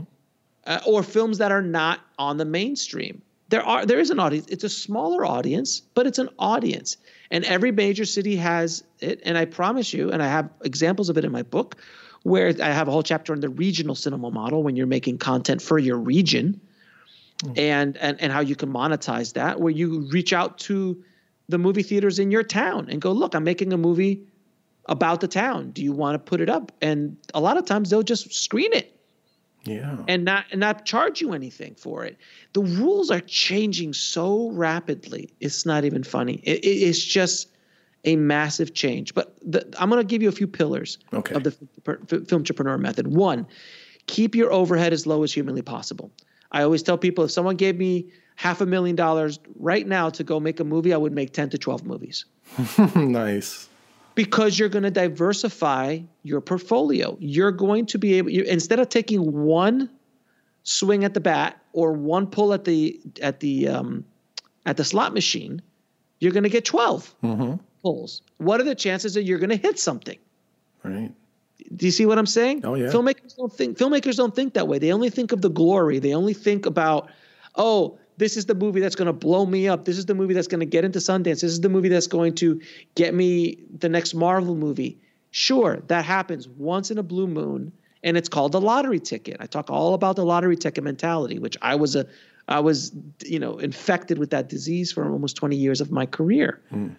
[0.66, 3.22] uh, or films that are not on the mainstream.
[3.50, 4.46] There are there is an audience.
[4.48, 6.96] It's a smaller audience, but it's an audience,
[7.30, 9.20] and every major city has it.
[9.24, 11.76] And I promise you, and I have examples of it in my book,
[12.22, 15.62] where I have a whole chapter on the regional cinema model when you're making content
[15.62, 16.60] for your region
[17.38, 17.58] mm.
[17.58, 21.02] and, and and how you can monetize that where you reach out to
[21.48, 24.22] the movie theaters in your town and go look i'm making a movie
[24.88, 25.70] about the town.
[25.70, 26.72] Do you want to put it up?
[26.80, 28.94] And a lot of times they'll just screen it.
[29.64, 29.98] Yeah.
[30.08, 32.16] And not and not charge you anything for it.
[32.54, 36.40] The rules are changing so rapidly it's not even funny.
[36.44, 37.48] It, it, it's just
[38.04, 39.14] a massive change.
[39.14, 41.34] But the, i'm going to give you a few pillars okay.
[41.34, 41.50] of the
[42.06, 43.08] film entrepreneur method.
[43.08, 43.46] One
[44.06, 46.10] keep your overhead as low as humanly possible
[46.52, 50.24] I always tell people if someone gave me half a million dollars right now to
[50.24, 52.24] go make a movie, I would make 10 to 12 movies.
[52.94, 53.68] nice.
[54.14, 57.16] Because you're going to diversify your portfolio.
[57.20, 59.90] You're going to be able you, instead of taking one
[60.62, 64.04] swing at the bat or one pull at the at the um,
[64.66, 65.62] at the slot machine,
[66.20, 67.54] you're going to get 12 mm-hmm.
[67.82, 68.22] pulls.
[68.38, 70.18] What are the chances that you're going to hit something?
[70.82, 71.12] Right.
[71.74, 72.64] Do you see what I'm saying?
[72.64, 72.86] Oh yeah.
[72.86, 74.78] Filmmakers don't think filmmakers don't think that way.
[74.78, 75.98] They only think of the glory.
[75.98, 77.10] They only think about,
[77.56, 79.84] oh, this is the movie that's going to blow me up.
[79.84, 81.40] This is the movie that's going to get into Sundance.
[81.40, 82.60] This is the movie that's going to
[82.94, 84.98] get me the next Marvel movie.
[85.30, 89.36] Sure, that happens once in a blue moon, and it's called the lottery ticket.
[89.40, 92.06] I talk all about the lottery ticket mentality, which I was a
[92.48, 92.92] I was
[93.24, 96.60] you know infected with that disease for almost 20 years of my career.
[96.72, 96.96] Mm.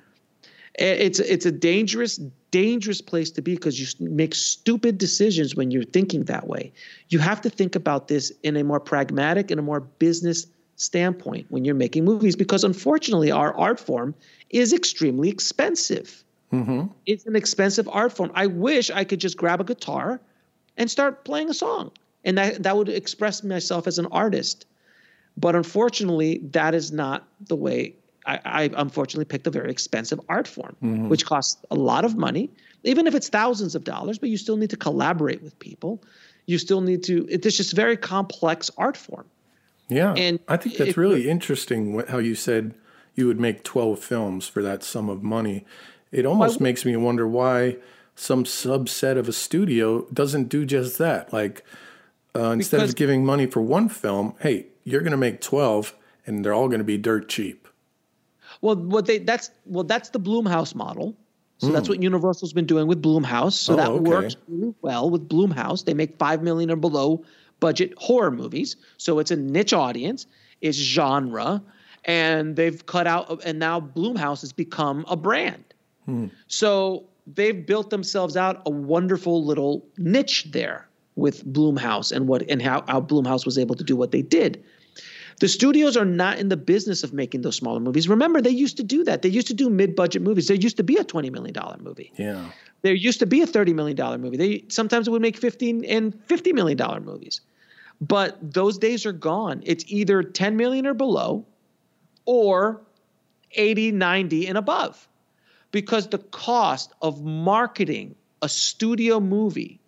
[0.76, 2.20] It's it's a dangerous
[2.51, 6.72] dangerous place to be because you make stupid decisions when you're thinking that way.
[7.09, 11.45] You have to think about this in a more pragmatic and a more business standpoint
[11.49, 14.15] when you're making movies because unfortunately our art form
[14.49, 16.24] is extremely expensive.
[16.53, 16.88] Mm-hmm.
[17.05, 18.32] It's an expensive art form.
[18.34, 20.20] I wish I could just grab a guitar
[20.78, 21.91] and start playing a song,
[22.24, 24.65] and that that would express myself as an artist.
[25.38, 27.95] But unfortunately, that is not the way.
[28.30, 31.09] I, I unfortunately picked a very expensive art form, mm-hmm.
[31.09, 32.49] which costs a lot of money,
[32.84, 34.19] even if it's thousands of dollars.
[34.19, 36.01] But you still need to collaborate with people.
[36.45, 37.27] You still need to.
[37.30, 39.25] It's just a very complex art form.
[39.88, 42.03] Yeah, and I think that's it, really interesting.
[42.07, 42.75] How you said
[43.15, 45.65] you would make twelve films for that sum of money.
[46.11, 47.77] It almost makes me wonder why
[48.15, 51.32] some subset of a studio doesn't do just that.
[51.32, 51.63] Like
[52.36, 55.95] uh, instead because, of giving money for one film, hey, you're going to make twelve,
[56.25, 57.67] and they're all going to be dirt cheap.
[58.62, 61.16] Well, what they that's well that's the Blumhouse model.
[61.57, 61.74] So mm.
[61.74, 61.93] that's hmm.
[61.93, 63.53] what Universal's been doing with Blumhouse.
[63.53, 64.10] So oh, that okay.
[64.10, 65.86] works really well with Blumhouse.
[65.86, 67.24] They make five million or below
[67.60, 68.76] budget horror movies.
[68.97, 70.26] So it's a niche audience,
[70.62, 71.62] it's genre,
[72.05, 75.64] and they've cut out and now Blumhouse has become a brand.
[76.05, 76.28] Hmm.
[76.47, 82.62] So they've built themselves out a wonderful little niche there with Blumhouse and what and
[82.62, 84.64] how, how Blumhouse was able to do what they did.
[85.40, 88.10] The studios are not in the business of making those smaller movies.
[88.10, 89.22] Remember, they used to do that.
[89.22, 90.48] They used to do mid-budget movies.
[90.48, 92.12] There used to be a $20 million movie.
[92.18, 92.50] Yeah.
[92.82, 94.38] There used to be a $30 million movie.
[94.38, 97.42] They sometimes it would make 15 and $50 million movies.
[98.02, 99.62] But those days are gone.
[99.66, 101.46] It's either 10 million or below
[102.26, 102.82] or
[103.54, 105.08] 80, 90 and above
[105.72, 109.80] because the cost of marketing a studio movie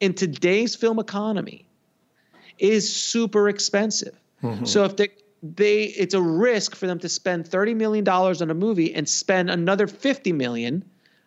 [0.00, 1.66] in today's film economy
[2.58, 4.18] is super expensive.
[4.42, 4.64] Mm-hmm.
[4.64, 5.08] So if they
[5.42, 9.08] they it's a risk for them to spend 30 million dollars on a movie and
[9.08, 10.84] spend another 50 million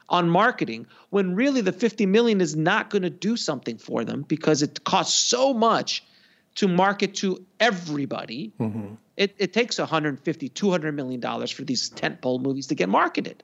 [0.09, 4.23] on marketing when really the 50 million is not going to do something for them
[4.27, 6.03] because it costs so much
[6.55, 8.53] to market to everybody.
[8.59, 8.95] Mm-hmm.
[9.17, 13.43] It, it takes 150 200 million dollars for these tentpole movies to get marketed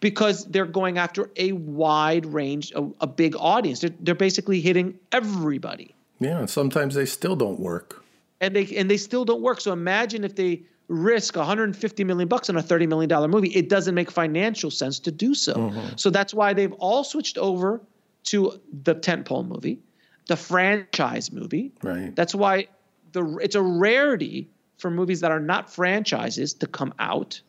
[0.00, 3.80] because they're going after a wide range, a, a big audience.
[3.80, 5.94] They're, they're basically hitting everybody.
[6.18, 8.04] Yeah, and sometimes they still don't work.
[8.40, 9.60] And they and they still don't work.
[9.60, 13.48] So imagine if they risk 150 million bucks on a 30 million dollar movie.
[13.48, 15.54] It doesn't make financial sense to do so.
[15.54, 15.96] Mm-hmm.
[15.96, 17.80] So that's why they've all switched over
[18.24, 19.78] to the tentpole movie,
[20.26, 21.72] the franchise movie.
[21.82, 22.14] Right.
[22.14, 22.68] That's why
[23.12, 27.40] the it's a rarity for movies that are not franchises to come out.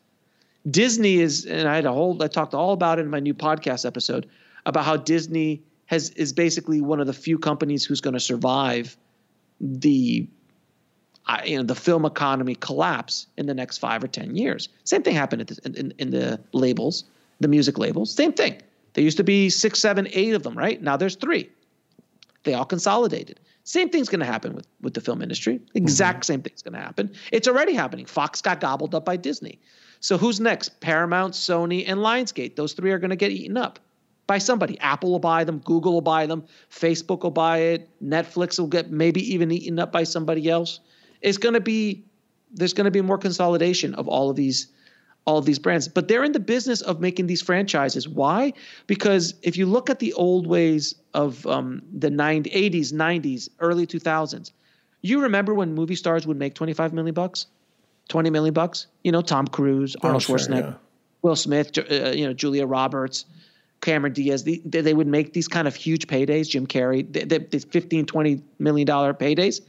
[0.70, 3.34] Disney is, and I had a whole, I talked all about it in my new
[3.34, 4.28] podcast episode
[4.66, 8.96] about how Disney has is basically one of the few companies who's going to survive
[9.60, 10.28] the,
[11.44, 14.68] you know, the film economy collapse in the next five or ten years.
[14.84, 17.04] Same thing happened in, in, in the labels,
[17.40, 18.14] the music labels.
[18.14, 18.60] Same thing.
[18.94, 20.82] There used to be six, seven, eight of them, right?
[20.82, 21.50] Now there's three.
[22.44, 23.40] They all consolidated.
[23.64, 25.60] Same thing's going to happen with, with the film industry.
[25.74, 26.32] Exact mm-hmm.
[26.32, 27.12] same thing's going to happen.
[27.30, 28.06] It's already happening.
[28.06, 29.60] Fox got gobbled up by Disney.
[30.00, 30.80] So who's next?
[30.80, 32.56] Paramount, Sony, and Lionsgate.
[32.56, 33.78] Those three are going to get eaten up
[34.26, 34.78] by somebody.
[34.80, 38.90] Apple will buy them, Google will buy them, Facebook will buy it, Netflix will get
[38.90, 40.80] maybe even eaten up by somebody else.
[41.22, 42.04] It's going to be
[42.54, 44.68] there's going to be more consolidation of all of these
[45.24, 45.88] all of these brands.
[45.88, 48.08] But they're in the business of making these franchises.
[48.08, 48.52] Why?
[48.86, 53.86] Because if you look at the old ways of um, the 90s, 80s, 90s, early
[53.86, 54.50] 2000s,
[55.00, 57.46] you remember when movie stars would make 25 million bucks?
[58.08, 58.88] 20 million bucks.
[59.04, 60.74] You know, Tom Cruise, oh, Arnold Schwarzenegger, sure, yeah.
[61.22, 63.24] Will Smith, uh, you know, Julia Roberts,
[63.80, 64.42] Cameron Diaz.
[64.44, 66.48] The, they, they, would make these kind of huge paydays.
[66.48, 69.60] Jim Carrey, the 15, 20 million dollar paydays.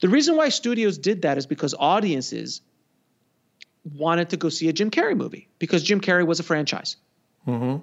[0.00, 2.60] The reason why studios did that is because audiences
[3.94, 6.96] wanted to go see a Jim Carrey movie because Jim Carrey was a franchise.
[7.46, 7.82] Mm-hmm.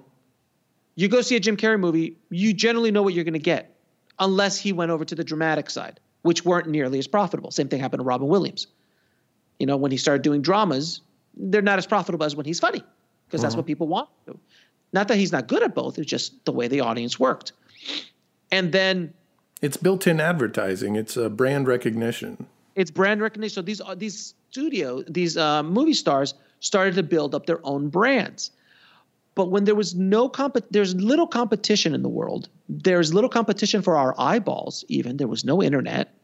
[0.96, 3.76] You go see a Jim Carrey movie, you generally know what you're going to get,
[4.18, 7.50] unless he went over to the dramatic side, which weren't nearly as profitable.
[7.50, 8.68] Same thing happened to Robin Williams.
[9.58, 11.00] You know, when he started doing dramas,
[11.36, 12.82] they're not as profitable as when he's funny
[13.26, 13.60] because that's mm-hmm.
[13.60, 14.08] what people want.
[14.92, 17.52] Not that he's not good at both, it's just the way the audience worked.
[18.52, 19.14] And then
[19.64, 20.96] it's built-in advertising.
[20.96, 22.46] It's a brand recognition.
[22.74, 23.54] It's brand recognition.
[23.54, 27.88] So these uh, these studio, these uh, movie stars started to build up their own
[27.88, 28.50] brands.
[29.34, 32.48] But when there was no comp, there's little competition in the world.
[32.68, 34.84] There's little competition for our eyeballs.
[34.88, 36.14] Even there was no internet,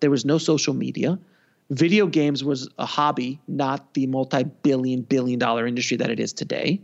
[0.00, 1.18] there was no social media
[1.72, 6.80] video games was a hobby, not the multi-billion billion dollar industry that it is today.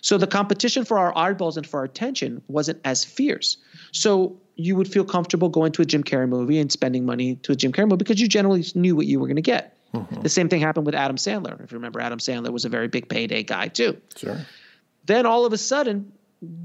[0.00, 3.56] So the competition for our eyeballs and for our attention wasn't as fierce.
[3.92, 7.52] So you would feel comfortable going to a Jim Carrey movie and spending money to
[7.52, 9.76] a Jim Carrey movie because you generally knew what you were going to get.
[9.94, 10.22] Mm-hmm.
[10.22, 11.62] The same thing happened with Adam Sandler.
[11.62, 14.00] If you remember, Adam Sandler was a very big payday guy too.
[14.16, 14.38] Sure.
[15.04, 16.12] Then all of a sudden,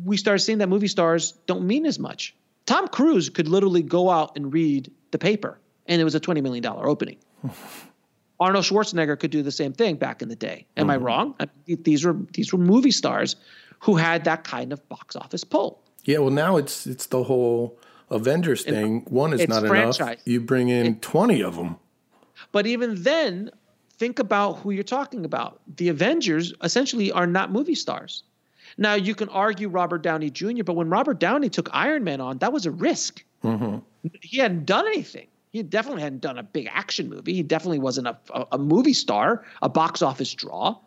[0.04, 2.36] we started seeing that movie stars don't mean as much.
[2.66, 6.42] Tom Cruise could literally go out and read the paper, and it was a $20
[6.42, 7.18] million opening.
[8.40, 10.68] Arnold Schwarzenegger could do the same thing back in the day.
[10.76, 11.06] Am I mm-hmm.
[11.06, 11.36] wrong?
[11.40, 13.36] I- These were these were movie stars
[13.80, 15.82] who had that kind of box office pull.
[16.08, 17.78] Yeah, well, now it's it's the whole
[18.10, 19.02] Avengers thing.
[19.10, 20.00] One is not franchise.
[20.00, 20.18] enough.
[20.26, 21.76] You bring in twenty of them.
[22.54, 23.52] But even then,
[23.98, 25.60] think about who you're talking about.
[25.76, 28.24] The Avengers essentially are not movie stars.
[28.78, 32.38] Now you can argue Robert Downey Jr., but when Robert Downey took Iron Man on,
[32.38, 33.24] that was a risk.
[33.44, 33.80] Mm-hmm.
[34.22, 35.28] He hadn't done anything.
[35.52, 37.34] He definitely hadn't done a big action movie.
[37.34, 40.78] He definitely wasn't a, a, a movie star, a box office draw.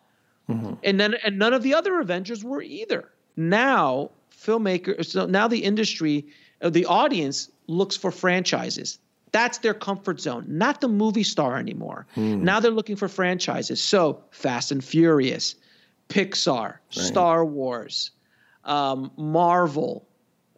[0.49, 0.75] Mm-hmm.
[0.83, 3.11] And then and none of the other Avengers were either.
[3.37, 6.27] Now filmmakers, so now the industry,
[6.63, 8.99] uh, the audience looks for franchises.
[9.33, 12.07] That's their comfort zone, not the movie star anymore.
[12.45, 13.81] Now they're looking for franchises.
[13.81, 15.55] So Fast and Furious,
[16.09, 18.11] Pixar, Star Wars,
[18.65, 20.05] um, Marvel,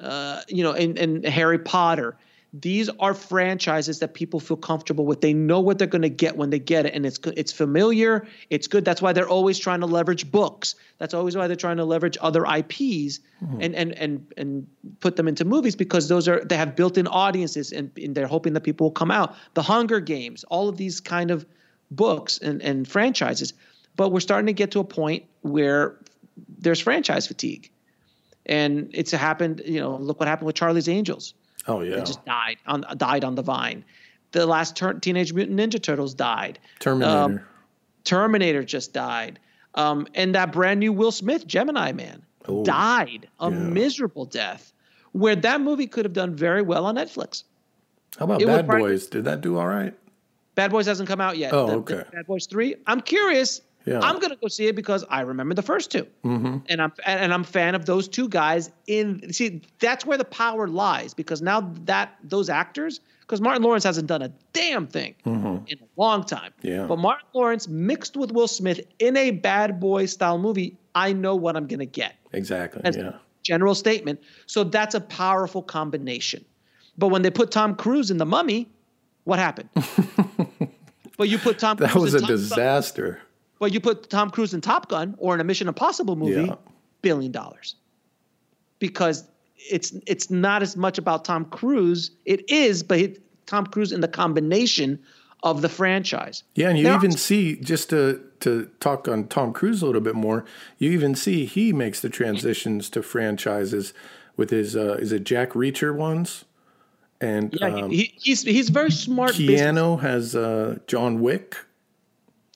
[0.00, 2.16] uh, you know, and, and Harry Potter.
[2.54, 5.22] These are franchises that people feel comfortable with.
[5.22, 7.18] They know what they're going to get when they get it, and it's.
[7.24, 8.26] It's familiar.
[8.50, 8.84] It's good.
[8.84, 10.74] That's why they're always trying to leverage books.
[10.98, 13.58] That's always why they're trying to leverage other IPs mm-hmm.
[13.60, 14.66] and and and and
[15.00, 18.52] put them into movies because those are they have built-in audiences, and, and they're hoping
[18.52, 19.34] that people will come out.
[19.54, 21.46] The Hunger Games, all of these kind of
[21.90, 23.54] books and and franchises.
[23.96, 25.96] But we're starting to get to a point where
[26.58, 27.70] there's franchise fatigue
[28.46, 29.62] and it's happened.
[29.64, 31.34] You know, look what happened with Charlie's Angels.
[31.68, 33.84] Oh yeah, It just died on died on the vine.
[34.32, 36.58] The last tur- Teenage Mutant Ninja Turtles died.
[36.80, 37.10] Terminator.
[37.18, 37.40] Um,
[38.04, 39.38] Terminator just died.
[39.74, 43.56] Um, and that brand new Will Smith Gemini Man Oh, died a yeah.
[43.56, 44.72] miserable death,
[45.12, 47.44] where that movie could have done very well on Netflix.
[48.18, 49.06] How about it Bad Boys?
[49.06, 49.94] Did that do all right?
[50.54, 51.52] Bad Boys hasn't come out yet.
[51.54, 51.94] Oh, The- okay.
[51.98, 52.74] the Bad Boys Three.
[52.86, 53.60] I'm curious.
[53.84, 54.00] Yeah.
[54.00, 56.56] I'm gonna go see it because I remember the first 2 mm-hmm.
[56.68, 58.70] and I'm and I'm a fan of those two guys.
[58.86, 63.84] In see, that's where the power lies because now that those actors, because Martin Lawrence
[63.84, 66.52] hasn't done a damn thing in a long time.
[66.58, 66.68] Mm-hmm.
[66.68, 66.86] Yeah.
[66.86, 71.34] But Martin Lawrence mixed with Will Smith in a Bad Boy style movie, I know
[71.34, 72.82] what I'm gonna get Exactly.
[72.84, 73.12] as yeah.
[73.42, 74.20] general statement.
[74.46, 76.44] So that's a powerful combination.
[76.98, 78.68] But when they put Tom Cruise in The Mummy,
[79.24, 79.70] what happened?
[81.16, 83.20] but you put Tom That Cruise was in a Gun, disaster.
[83.62, 86.56] But you put Tom Cruise in Top Gun or in a Mission Impossible movie, Yeah.
[87.00, 87.76] billion dollars.
[88.80, 89.22] Because
[89.70, 92.10] it's it's not as much about Tom Cruise.
[92.24, 94.98] It is, but it, Tom Cruise in the combination
[95.44, 96.42] of the franchise.
[96.56, 100.00] Yeah, and you are- even see just to to talk on Tom Cruise a little
[100.00, 100.44] bit more.
[100.78, 103.94] You even see he makes the transitions to franchises
[104.36, 106.44] with his uh, is it Jack Reacher ones,
[107.20, 109.38] and Yeah, um, he, he's he's very smart.
[109.38, 111.58] business- Keanu has uh, John Wick.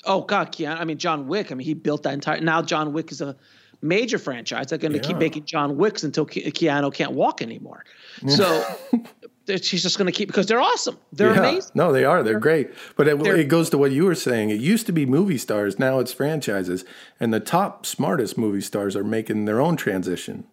[0.04, 0.78] Oh God, Keanu!
[0.78, 1.50] I mean, John Wick.
[1.50, 2.40] I mean, he built that entire.
[2.40, 3.36] Now John Wick is a
[3.82, 4.66] major franchise.
[4.68, 7.84] They're going to keep making John Wicks until Ke- Keanu can't walk anymore.
[8.28, 8.64] So
[9.62, 10.96] she's just going to keep because they're awesome.
[11.12, 11.72] They're yeah, amazing.
[11.74, 12.22] no, they are.
[12.22, 12.70] They're great.
[12.96, 14.50] But it, they're- it goes to what you were saying.
[14.50, 15.78] It used to be movie stars.
[15.78, 16.84] Now it's franchises,
[17.20, 20.44] and the top smartest movie stars are making their own transition.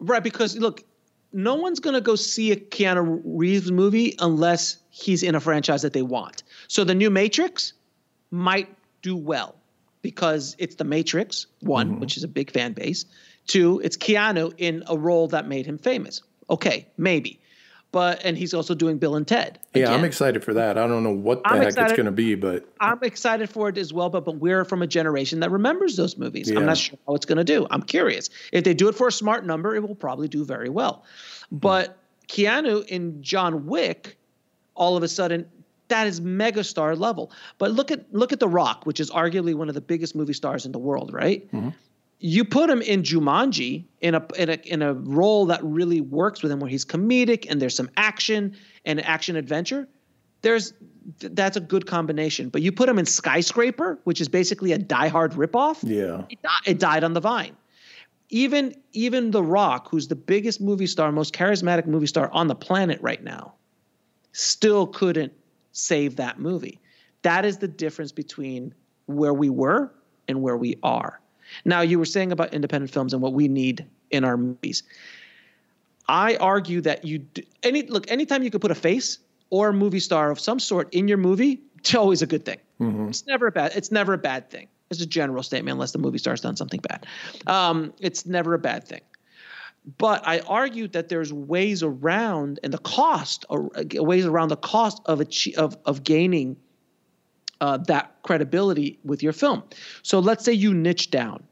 [0.00, 0.84] Right, because look,
[1.32, 5.82] no one's going to go see a Keanu Reeves movie unless he's in a franchise
[5.82, 6.42] that they want.
[6.68, 7.72] So the new Matrix
[8.30, 8.68] might
[9.02, 9.56] do well
[10.02, 12.00] because it's the Matrix, one, mm-hmm.
[12.00, 13.04] which is a big fan base.
[13.46, 16.22] Two, it's Keanu in a role that made him famous.
[16.50, 17.40] Okay, maybe.
[17.90, 19.60] But and he's also doing Bill and Ted.
[19.72, 20.76] Yeah, I'm excited for that.
[20.76, 23.70] I don't know what the I'm heck it's going to be, but I'm excited for
[23.70, 26.50] it as well, but but we're from a generation that remembers those movies.
[26.50, 26.58] Yeah.
[26.58, 27.66] I'm not sure how it's going to do.
[27.70, 28.28] I'm curious.
[28.52, 31.04] If they do it for a smart number, it will probably do very well.
[31.46, 31.56] Mm-hmm.
[31.58, 34.18] But Keanu in John Wick,
[34.74, 35.48] all of a sudden,
[35.88, 37.32] that is megastar level.
[37.58, 40.32] But look at look at The Rock, which is arguably one of the biggest movie
[40.32, 41.50] stars in the world, right?
[41.52, 41.70] Mm-hmm.
[42.20, 46.42] You put him in Jumanji in a in a in a role that really works
[46.42, 49.88] with him, where he's comedic and there's some action and action adventure
[50.42, 50.72] there's
[51.20, 52.48] th- that's a good combination.
[52.48, 55.78] But you put him in Skyscraper, which is basically a Die Hard ripoff.
[55.82, 57.56] yeah, It, it died on the vine.
[58.30, 62.54] Even even The Rock, who's the biggest movie star, most charismatic movie star on the
[62.54, 63.54] planet right now,
[64.32, 65.32] still couldn't
[65.78, 66.80] save that movie.
[67.22, 68.74] That is the difference between
[69.06, 69.92] where we were
[70.26, 71.20] and where we are.
[71.64, 74.82] Now, you were saying about independent films and what we need in our movies.
[76.08, 79.18] I argue that you d- any look anytime you could put a face
[79.50, 82.58] or a movie star of some sort in your movie, it's always a good thing.
[83.08, 83.72] It's never a bad.
[83.74, 84.68] It's never a bad thing.
[84.90, 87.06] It's a general statement, unless the movie star's done something bad.
[87.46, 89.02] Um, it's never a bad thing.
[89.96, 95.00] But I argued that there's ways around and the cost, or ways around the cost
[95.06, 95.22] of
[95.56, 96.56] of of gaining
[97.60, 99.62] uh, that credibility with your film.
[100.02, 101.42] So let's say you niche down.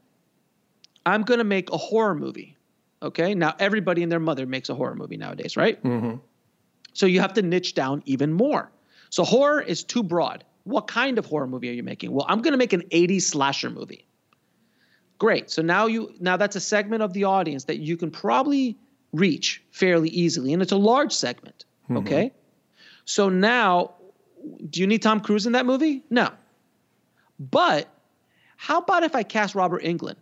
[1.05, 2.55] I'm going to make a horror movie.
[3.01, 3.33] Okay.
[3.33, 5.81] Now everybody and their mother makes a horror movie nowadays, right?
[5.83, 6.17] Mm-hmm.
[6.93, 8.71] So you have to niche down even more.
[9.09, 10.43] So horror is too broad.
[10.63, 12.11] What kind of horror movie are you making?
[12.11, 14.05] Well, I'm going to make an 80s slasher movie.
[15.17, 15.49] Great.
[15.49, 18.77] So now you now that's a segment of the audience that you can probably
[19.13, 21.97] reach fairly easily and it's a large segment, mm-hmm.
[21.97, 22.31] okay?
[23.05, 23.95] So now
[24.69, 26.03] do you need Tom Cruise in that movie?
[26.09, 26.29] No.
[27.39, 27.87] But
[28.57, 30.15] how about if I cast Robert Englund?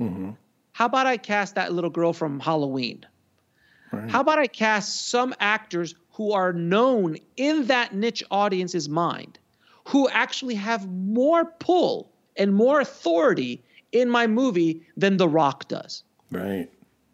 [0.00, 0.30] Mm-hmm.
[0.72, 3.04] How about I cast that little girl from Halloween?
[3.92, 4.10] Right.
[4.10, 9.38] How about I cast some actors who are known in that niche audience's mind,
[9.86, 13.62] who actually have more pull and more authority
[13.92, 16.02] in my movie than The Rock does?
[16.30, 16.68] Right.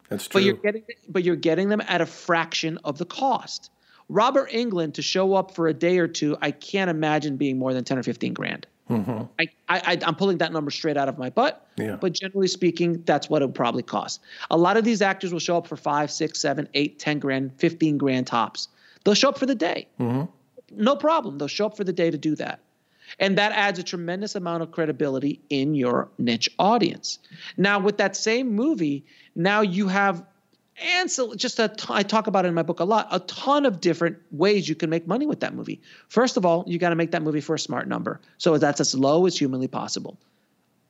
[0.09, 0.39] That's true.
[0.39, 3.71] But you're getting but you're getting them at a fraction of the cost.
[4.07, 7.73] Robert Englund to show up for a day or two, I can't imagine being more
[7.73, 8.67] than 10 or 15 grand.
[8.89, 9.23] Mm-hmm.
[9.39, 11.67] I, I, I'm pulling that number straight out of my butt.
[11.75, 11.97] Yeah.
[11.99, 14.21] But generally speaking, that's what it would probably cost.
[14.51, 17.51] A lot of these actors will show up for five, six, seven, eight, 10 grand,
[17.57, 18.67] 15 grand tops.
[19.03, 19.87] They'll show up for the day.
[19.99, 20.25] Mm-hmm.
[20.83, 21.39] No problem.
[21.39, 22.59] They'll show up for the day to do that.
[23.19, 27.19] And that adds a tremendous amount of credibility in your niche audience.
[27.57, 29.05] Now, with that same movie,
[29.35, 30.23] now you have
[30.77, 33.19] and so just a t- I talk about it in my book a lot a
[33.21, 35.81] ton of different ways you can make money with that movie.
[36.09, 38.19] First of all you got to make that movie for a smart number.
[38.37, 40.17] So that's as low as humanly possible.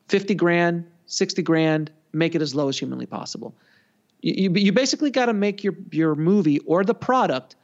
[0.07, 3.55] 50 grand 60 grand make it as low as humanly possible.
[4.21, 7.55] You, you, you basically got to make your your movie or the product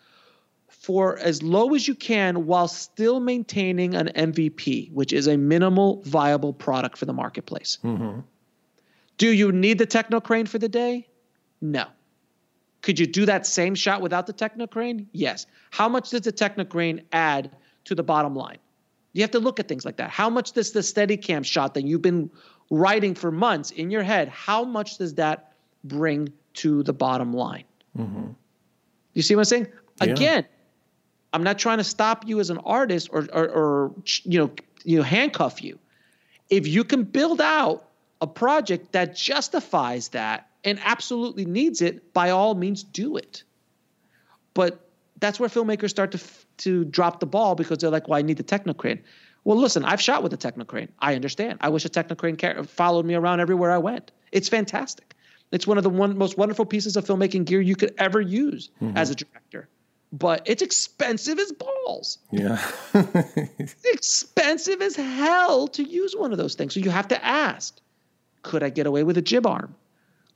[0.82, 6.01] for as low as you can while still maintaining an mvp which is a minimal
[6.03, 8.19] viable product for the marketplace mm-hmm.
[9.17, 11.07] do you need the techno crane for the day
[11.61, 11.86] no
[12.82, 15.05] could you do that same shot without the Technocrane?
[15.11, 15.45] Yes.
[15.69, 17.51] How much does the Technocrane add
[17.86, 18.57] to the bottom line?
[19.13, 20.09] You have to look at things like that.
[20.09, 22.32] How much does the Steadicam shot that you've been
[22.69, 25.53] writing for months in your head, how much does that
[25.84, 27.65] bring to the bottom line?
[27.97, 28.32] Mm-hmm.
[29.13, 29.67] You see what I'm saying?
[30.01, 30.11] Yeah.
[30.13, 30.45] Again,
[31.34, 34.51] I'm not trying to stop you as an artist or, or, or you know,
[34.84, 35.79] you know, handcuff you.
[36.49, 37.88] If you can build out
[38.19, 43.43] a project that justifies that and absolutely needs it, by all means, do it.
[44.53, 46.19] But that's where filmmakers start to
[46.57, 48.99] to drop the ball because they're like, "Well, I need the Technocrane."
[49.43, 50.89] Well, listen, I've shot with a Technocrane.
[50.99, 51.59] I understand.
[51.61, 54.11] I wish a Technocrane followed me around everywhere I went.
[54.32, 55.15] It's fantastic.
[55.51, 58.69] It's one of the one most wonderful pieces of filmmaking gear you could ever use
[58.82, 58.95] mm-hmm.
[58.95, 59.67] as a director.
[60.14, 62.18] But it's expensive as balls.
[62.32, 62.62] Yeah.
[62.93, 66.74] it's expensive as hell to use one of those things.
[66.74, 67.80] So you have to ask,
[68.41, 69.74] could I get away with a jib arm?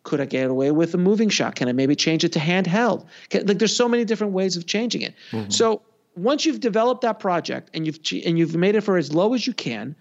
[0.03, 1.55] Could I get away with a moving shot?
[1.55, 3.05] Can I maybe change it to handheld?
[3.29, 5.15] Can, like there's so many different ways of changing it.
[5.31, 5.49] Mm-hmm.
[5.49, 5.81] So
[6.15, 9.45] once you've developed that project and you've and you've made it for as low as
[9.45, 9.95] you can,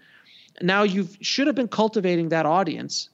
[0.61, 3.09] now you should have been cultivating that audience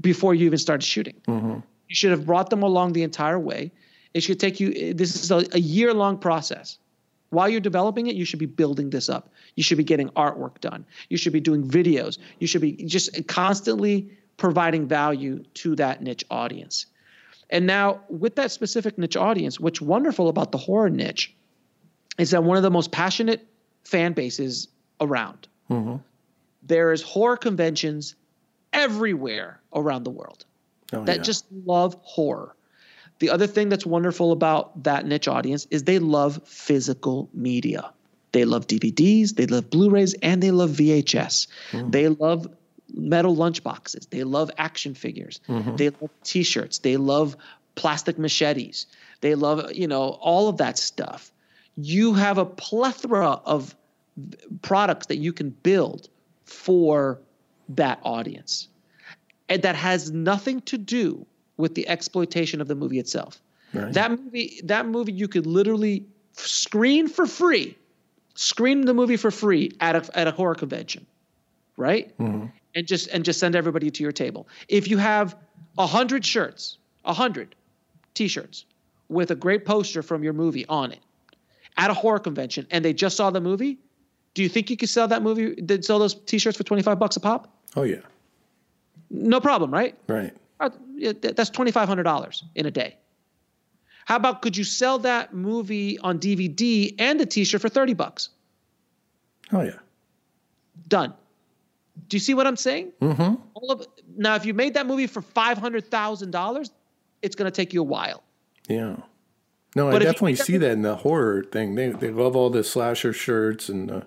[0.00, 1.14] before you even started shooting.
[1.26, 1.60] Mm-hmm.
[1.88, 3.70] You should have brought them along the entire way.
[4.14, 4.94] It should take you.
[4.94, 6.78] This is a, a year long process.
[7.30, 9.30] While you're developing it, you should be building this up.
[9.56, 10.84] You should be getting artwork done.
[11.08, 12.18] You should be doing videos.
[12.40, 16.86] You should be just constantly providing value to that niche audience.
[17.48, 21.34] And now, with that specific niche audience, what's wonderful about the horror niche
[22.18, 23.46] is that one of the most passionate
[23.84, 24.68] fan bases
[25.00, 25.48] around.
[25.70, 25.96] Mm-hmm.
[26.62, 28.14] There is horror conventions
[28.72, 30.44] everywhere around the world
[30.92, 31.22] oh, that yeah.
[31.22, 32.54] just love horror.
[33.22, 37.92] The other thing that's wonderful about that niche audience is they love physical media.
[38.32, 41.46] They love DVDs, they love Blu rays, and they love VHS.
[41.70, 41.92] Mm.
[41.92, 42.48] They love
[42.92, 44.10] metal lunchboxes.
[44.10, 45.40] They love action figures.
[45.48, 45.76] Mm-hmm.
[45.76, 46.78] They love t-shirts.
[46.80, 47.36] They love
[47.76, 48.86] plastic machetes.
[49.20, 51.30] They love, you know, all of that stuff.
[51.76, 53.76] You have a plethora of
[54.62, 56.08] products that you can build
[56.44, 57.20] for
[57.68, 58.66] that audience.
[59.48, 61.24] And that has nothing to do
[61.56, 63.40] with the exploitation of the movie itself.
[63.74, 63.92] Right.
[63.92, 67.76] That movie that movie you could literally screen for free.
[68.34, 71.06] Screen the movie for free at a at a horror convention.
[71.76, 72.16] Right?
[72.18, 74.48] Mm-hmm and just and just send everybody to your table.
[74.68, 75.36] If you have
[75.78, 77.54] a hundred shirts, a hundred
[78.14, 78.64] t-shirts
[79.08, 81.00] with a great poster from your movie on it
[81.76, 83.78] at a horror convention, and they just saw the movie,
[84.34, 85.54] do you think you could sell that movie?
[85.54, 87.52] Did sell those t-shirts for twenty five bucks a pop?
[87.76, 88.00] Oh yeah.
[89.10, 89.96] No problem, right?
[90.06, 90.32] Right.
[90.62, 92.96] Uh, that's twenty five hundred dollars in a day.
[94.04, 98.30] How about could you sell that movie on DVD and the T-shirt for thirty bucks?
[99.52, 99.78] Oh yeah.
[100.88, 101.14] Done.
[102.08, 102.92] Do you see what I'm saying?
[103.00, 103.34] Mm-hmm.
[103.54, 103.86] All of
[104.16, 106.70] now, if you made that movie for five hundred thousand dollars,
[107.22, 108.22] it's going to take you a while.
[108.68, 108.96] Yeah.
[109.74, 111.74] No, But I definitely see that in the horror thing.
[111.74, 114.00] They they love all the slasher shirts and uh,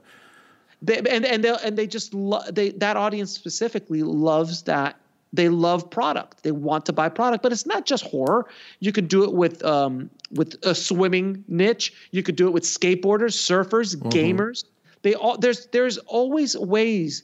[0.81, 4.99] They, and and they and they just lo- they that audience specifically loves that
[5.35, 6.43] they love product.
[6.43, 8.47] They want to buy product, but it's not just horror.
[8.79, 11.93] You could do it with um, with a swimming niche.
[12.11, 14.09] You could do it with skateboarders, surfers, mm-hmm.
[14.09, 14.65] gamers.
[15.01, 17.23] They all there's there's always ways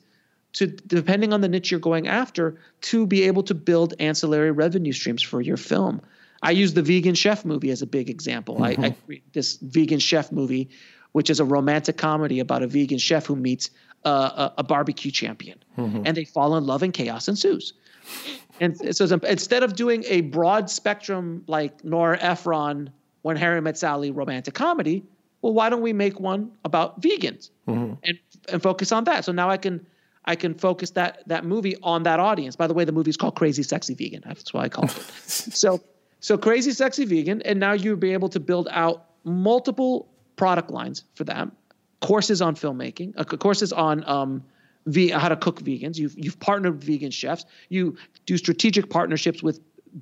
[0.54, 4.94] to depending on the niche you're going after to be able to build ancillary revenue
[4.94, 6.02] streams for your film.
[6.44, 8.64] I use the Vegan Chef movie as a big example.
[8.64, 9.06] I, I mm-hmm.
[9.06, 10.70] created this Vegan Chef movie,
[11.12, 13.70] which is a romantic comedy about a vegan chef who meets
[14.04, 16.04] a, a barbecue champion, mm-hmm.
[16.06, 17.74] and they fall in love and chaos ensues.
[18.60, 22.92] And so instead of doing a broad spectrum like Nora Ephron,
[23.24, 25.04] When Harry Met Sally romantic comedy,
[25.42, 27.50] well, why don't we make one about vegans
[28.04, 29.26] and and focus on that?
[29.26, 29.86] So now I can
[30.26, 32.56] I can focus that that movie on that audience.
[32.56, 34.22] By the way, the movie is called Crazy Sexy Vegan.
[34.26, 34.92] That's why I call it.
[35.26, 35.82] so
[36.20, 41.04] so Crazy Sexy Vegan, and now you'll be able to build out multiple product lines
[41.16, 41.52] for them,
[42.02, 44.44] courses on filmmaking, uh, courses on um,
[45.14, 45.98] how to cook vegans.
[45.98, 47.46] You've you've partnered with vegan chefs.
[47.70, 49.60] You do strategic partnerships with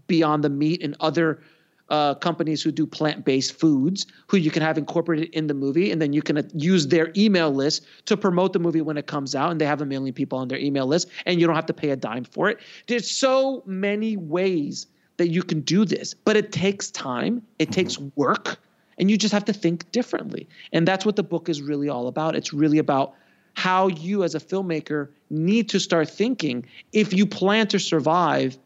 [0.08, 1.42] Beyond the Meat and other
[1.90, 6.02] uh, companies who do plant-based foods, who you can have incorporated in the movie, and
[6.02, 9.34] then you can uh, use their email list to promote the movie when it comes
[9.34, 11.66] out, and they have a million people on their email list, and you don't have
[11.66, 12.60] to pay a dime for it.
[12.88, 14.86] There's so many ways
[15.18, 18.60] that you can do this, but it takes time, it takes work,
[19.00, 20.48] and you just have to think differently.
[20.72, 22.36] And that's what the book is really all about.
[22.36, 23.16] It's really about
[23.56, 28.58] how you, as a filmmaker, need to start thinking if you plan to survive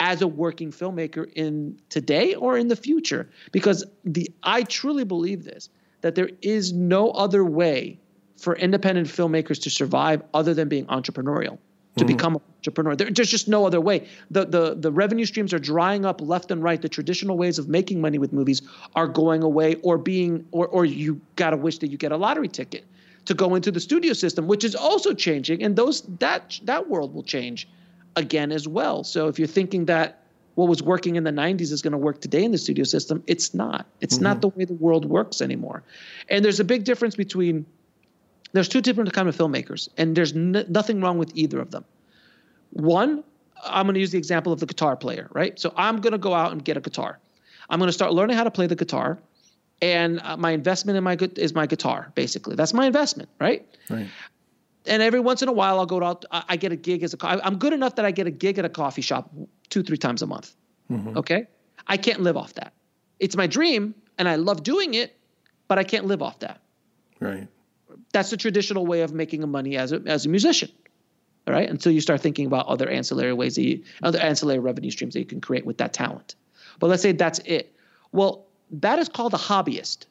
[0.00, 3.28] as a working filmmaker in today or in the future.
[3.52, 5.68] Because the I truly believe this
[6.02, 7.98] that there is no other way
[8.36, 11.58] for independent filmmakers to survive other than being entrepreneurial
[11.96, 12.06] to mm-hmm.
[12.06, 12.94] become an entrepreneur.
[12.94, 14.06] There, there's just no other way.
[14.30, 16.80] The, the the revenue streams are drying up left and right.
[16.80, 18.62] The traditional ways of making money with movies
[18.94, 22.16] are going away or being or or you got to wish that you get a
[22.16, 22.84] lottery ticket
[23.26, 27.14] to go into the studio system which is also changing and those that that world
[27.14, 27.68] will change
[28.16, 29.04] again as well.
[29.04, 30.22] So if you're thinking that
[30.54, 33.22] what was working in the 90s is going to work today in the studio system,
[33.26, 33.86] it's not.
[34.00, 34.24] It's mm-hmm.
[34.24, 35.82] not the way the world works anymore.
[36.30, 37.66] And there's a big difference between
[38.52, 41.84] there's two different kind of filmmakers and there's n- nothing wrong with either of them.
[42.70, 43.22] One,
[43.64, 45.58] I'm going to use the example of the guitar player, right?
[45.60, 47.18] So I'm going to go out and get a guitar.
[47.68, 49.18] I'm going to start learning how to play the guitar
[49.82, 52.56] and uh, my investment in my gu- is my guitar basically.
[52.56, 53.66] That's my investment, right?
[53.90, 54.08] right.
[54.86, 56.24] and every once in a while I'll go out.
[56.30, 57.16] I I get a gig as a.
[57.16, 59.30] co- I'm good enough that I get a gig at a coffee shop
[59.68, 60.54] two, three times a month.
[61.16, 61.46] Okay,
[61.86, 62.72] I can't live off that.
[63.18, 65.16] It's my dream, and I love doing it,
[65.68, 66.60] but I can't live off that.
[67.18, 67.48] Right.
[68.12, 70.70] That's the traditional way of making money as a as a musician.
[71.48, 74.90] All right, until you start thinking about other ancillary ways that you, other ancillary revenue
[74.90, 76.34] streams that you can create with that talent.
[76.80, 77.72] But let's say that's it.
[78.10, 80.06] Well, that is called a hobbyist.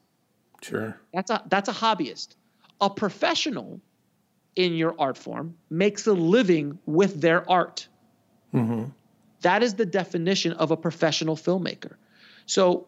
[0.62, 1.00] Sure.
[1.14, 2.36] That's a that's a hobbyist.
[2.82, 3.80] A professional
[4.56, 7.88] in your art form makes a living with their art.
[8.54, 8.86] Mm-hmm.
[9.42, 11.96] That is the definition of a professional filmmaker.
[12.46, 12.88] So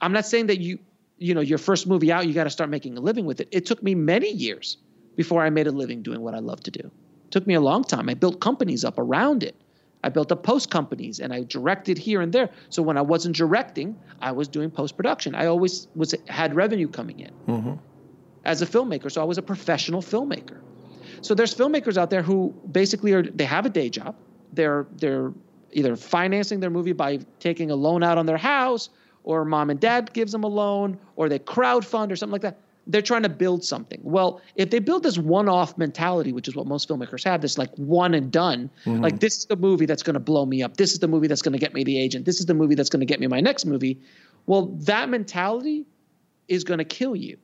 [0.00, 0.78] I'm not saying that you
[1.18, 3.48] you know your first movie out you got to start making a living with it.
[3.50, 4.76] It took me many years
[5.16, 6.80] before I made a living doing what I love to do.
[6.80, 8.08] It took me a long time.
[8.08, 9.56] I built companies up around it.
[10.06, 12.48] I built up post companies and I directed here and there.
[12.70, 15.34] So when I wasn't directing, I was doing post production.
[15.34, 17.74] I always was had revenue coming in mm-hmm.
[18.44, 19.10] as a filmmaker.
[19.10, 20.60] So I was a professional filmmaker.
[21.22, 24.14] So there's filmmakers out there who basically are they have a day job.
[24.52, 25.32] They're they're
[25.72, 28.90] either financing their movie by taking a loan out on their house,
[29.24, 32.60] or mom and dad gives them a loan, or they crowdfund or something like that.
[32.86, 34.00] They're trying to build something.
[34.02, 37.74] Well, if they build this one-off mentality, which is what most filmmakers have, this like
[37.76, 39.02] one and done, mm-hmm.
[39.02, 40.76] like this is the movie that's going to blow me up.
[40.76, 42.24] This is the movie that's going to get me the agent.
[42.24, 44.00] This is the movie that's going to get me my next movie.
[44.46, 45.84] Well, that mentality
[46.46, 47.36] is going to kill you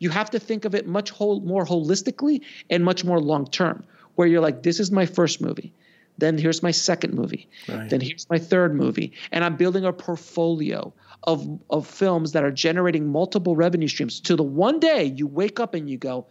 [0.00, 2.40] you have to think of it much whole, more holistically
[2.70, 3.84] and much more long term
[4.16, 5.72] where you're like this is my first movie
[6.18, 7.88] then here's my second movie Right.
[7.88, 10.92] then here's my third movie and i'm building a portfolio
[11.24, 15.60] of, of films that are generating multiple revenue streams to the one day you wake
[15.60, 16.26] up and you go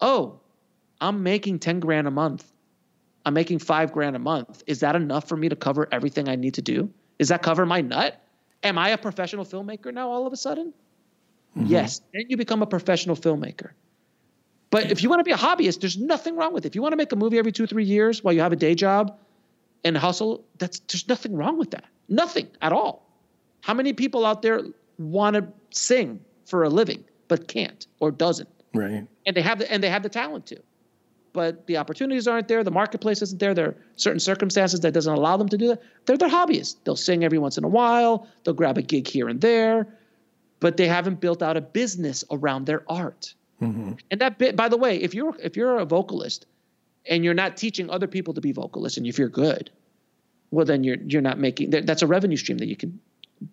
[0.00, 0.40] oh
[1.00, 2.50] i'm making 10 grand a month
[3.26, 6.36] i'm making 5 grand a month is that enough for me to cover everything i
[6.36, 8.22] need to do is that cover my nut
[8.62, 10.72] am i a professional filmmaker now all of a sudden
[11.56, 11.66] mm-hmm.
[11.66, 13.70] Yes, then you become a professional filmmaker.
[14.70, 16.68] But if you want to be a hobbyist, there's nothing wrong with it.
[16.68, 18.56] If you want to make a movie every two, three years while you have a
[18.56, 19.18] day job
[19.82, 21.84] and hustle, that's there's nothing wrong with that.
[22.08, 23.07] Nothing at all.
[23.60, 24.62] How many people out there
[24.98, 28.48] want to sing for a living but can't or doesn't?
[28.74, 29.06] Right.
[29.26, 30.60] And they have the and they have the talent to.
[31.32, 32.64] but the opportunities aren't there.
[32.64, 33.54] The marketplace isn't there.
[33.54, 35.82] There are certain circumstances that doesn't allow them to do that.
[36.06, 36.76] They're their hobbyists.
[36.84, 38.26] They'll sing every once in a while.
[38.42, 39.86] They'll grab a gig here and there,
[40.60, 43.34] but they haven't built out a business around their art.
[43.62, 43.92] Mm-hmm.
[44.10, 46.46] And that bit, by the way, if you're if you're a vocalist
[47.06, 49.70] and you're not teaching other people to be vocalists, and if you're good,
[50.50, 52.98] well then you're you're not making that's a revenue stream that you can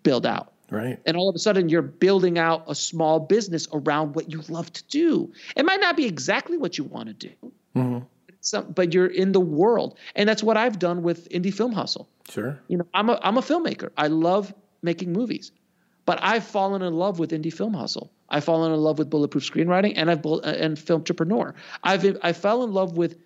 [0.02, 0.52] build out.
[0.70, 0.98] Right.
[1.06, 4.72] And all of a sudden, you're building out a small business around what you love
[4.72, 5.32] to do.
[5.54, 8.04] It might not be exactly what you want to do, mm-hmm.
[8.40, 12.08] some, but you're in the world, and that's what I've done with Indie Film Hustle.
[12.28, 12.58] Sure.
[12.66, 13.90] You know, I'm a I'm a filmmaker.
[13.96, 15.52] I love making movies,
[16.04, 18.10] but I've fallen in love with Indie Film Hustle.
[18.28, 21.54] I've fallen in love with bulletproof screenwriting, and I've and film entrepreneur.
[21.84, 23.18] I've I fell in love with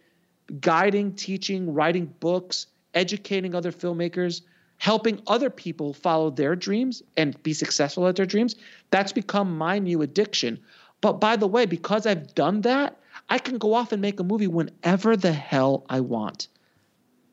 [0.60, 4.42] guiding, teaching, writing books, educating other filmmakers
[4.80, 8.56] helping other people follow their dreams and be successful at their dreams,
[8.90, 10.58] that's become my new addiction.
[11.02, 14.24] But by the way, because I've done that, I can go off and make a
[14.24, 16.48] movie whenever the hell I want.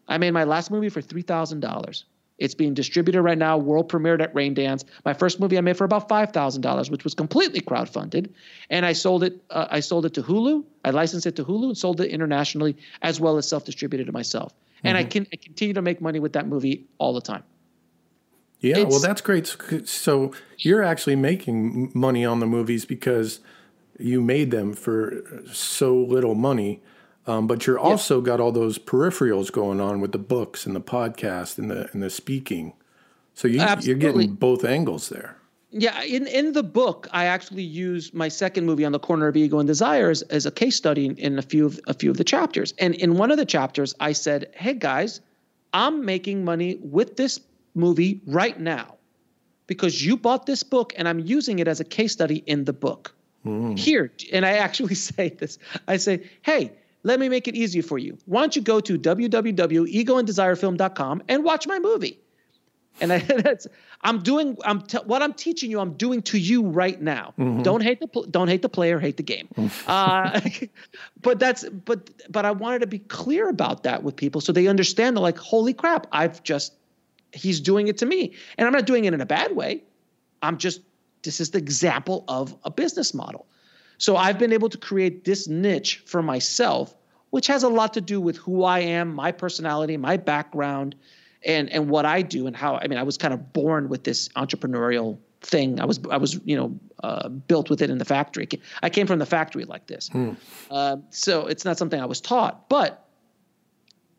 [0.09, 2.03] I made my last movie for $3,000.
[2.37, 4.85] It's being distributed right now, world premiered at Raindance.
[5.05, 8.29] My first movie I made for about $5,000, which was completely crowdfunded.
[8.69, 10.63] And I sold it uh, I sold it to Hulu.
[10.85, 14.53] I licensed it to Hulu and sold it internationally as well as self-distributed to myself
[14.83, 15.05] and mm-hmm.
[15.05, 17.43] I can I continue to make money with that movie all the time.
[18.59, 19.47] Yeah, it's, well, that's great.
[19.85, 23.39] So you're actually making money on the movies because
[23.99, 26.81] you made them for so little money,
[27.27, 30.81] um, but you're also got all those peripherals going on with the books and the
[30.81, 32.73] podcast and the and the speaking.
[33.33, 35.37] So you, you're getting both angles there.
[35.69, 39.35] Yeah, in in the book, I actually use my second movie on the corner of
[39.35, 42.17] ego and desires as a case study in, in a few of a few of
[42.17, 42.73] the chapters.
[42.79, 45.19] And in one of the chapters, I said, "Hey guys,
[45.73, 47.41] I'm making money with this
[47.75, 48.95] movie right now
[49.67, 52.73] because you bought this book and I'm using it as a case study in the
[52.73, 53.13] book.
[53.45, 53.77] Mm.
[53.77, 55.59] Here, and I actually say this.
[55.87, 56.71] I say, "Hey,
[57.07, 58.19] let me make it easy for you.
[58.25, 62.19] Why don't you go to www.egoanddesirefilm.com and watch my movie?"
[62.99, 63.67] And I, that's
[64.01, 65.79] I'm doing I'm t- what I'm teaching you.
[65.79, 67.33] I'm doing to you right now.
[67.39, 67.63] Mm-hmm.
[67.63, 69.47] Don't hate the don't hate the player, hate the game.
[69.55, 69.87] Mm-hmm.
[69.89, 70.39] uh,
[71.21, 74.67] but that's but but I wanted to be clear about that with people so they
[74.67, 75.15] understand.
[75.15, 76.07] They're like, holy crap!
[76.11, 76.73] I've just
[77.31, 79.83] he's doing it to me, and I'm not doing it in a bad way.
[80.41, 80.81] I'm just
[81.23, 83.47] this is the example of a business model.
[83.97, 86.95] So I've been able to create this niche for myself,
[87.29, 90.95] which has a lot to do with who I am, my personality, my background
[91.45, 94.03] and and what I do and how I mean I was kind of born with
[94.03, 95.79] this entrepreneurial thing.
[95.79, 98.47] I was I was you know uh, built with it in the factory.
[98.81, 100.33] I came from the factory like this, hmm.
[100.71, 102.69] uh, so it's not something I was taught.
[102.69, 103.05] But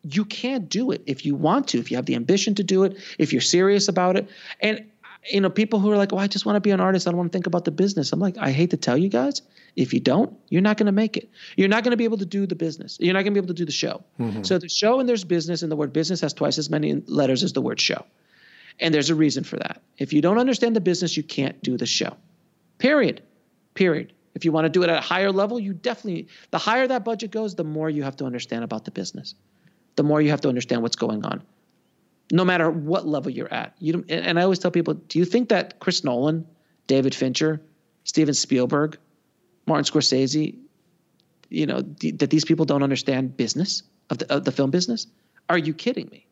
[0.03, 2.83] you can't do it if you want to, if you have the ambition to do
[2.83, 4.29] it, if you're serious about it,
[4.61, 4.85] and
[5.31, 7.07] you know people who are like, "Oh, I just want to be an artist.
[7.07, 9.09] I don't want to think about the business." I'm like, I hate to tell you
[9.09, 9.41] guys,
[9.75, 11.29] if you don't, you're not going to make it.
[11.57, 12.97] You're not going to be able to do the business.
[12.99, 14.03] You're not going to be able to do the show.
[14.19, 14.43] Mm-hmm.
[14.43, 17.43] So the show and there's business, and the word business has twice as many letters
[17.43, 18.05] as the word show.
[18.79, 19.81] And there's a reason for that.
[19.97, 22.15] If you don't understand the business, you can't do the show.
[22.77, 23.21] Period.
[23.73, 24.13] Period.
[24.35, 27.03] If you want to do it at a higher level, you definitely, the higher that
[27.03, 29.35] budget goes, the more you have to understand about the business.
[29.95, 31.43] The more you have to understand what's going on.
[32.31, 33.73] No matter what level you're at.
[33.79, 36.45] You and I always tell people, do you think that Chris Nolan,
[36.87, 37.61] David Fincher,
[38.03, 38.97] Steven Spielberg,
[39.65, 40.55] Martin Scorsese,
[41.49, 45.07] you know, th- that these people don't understand business of the, of the film business?
[45.49, 46.27] Are you kidding me?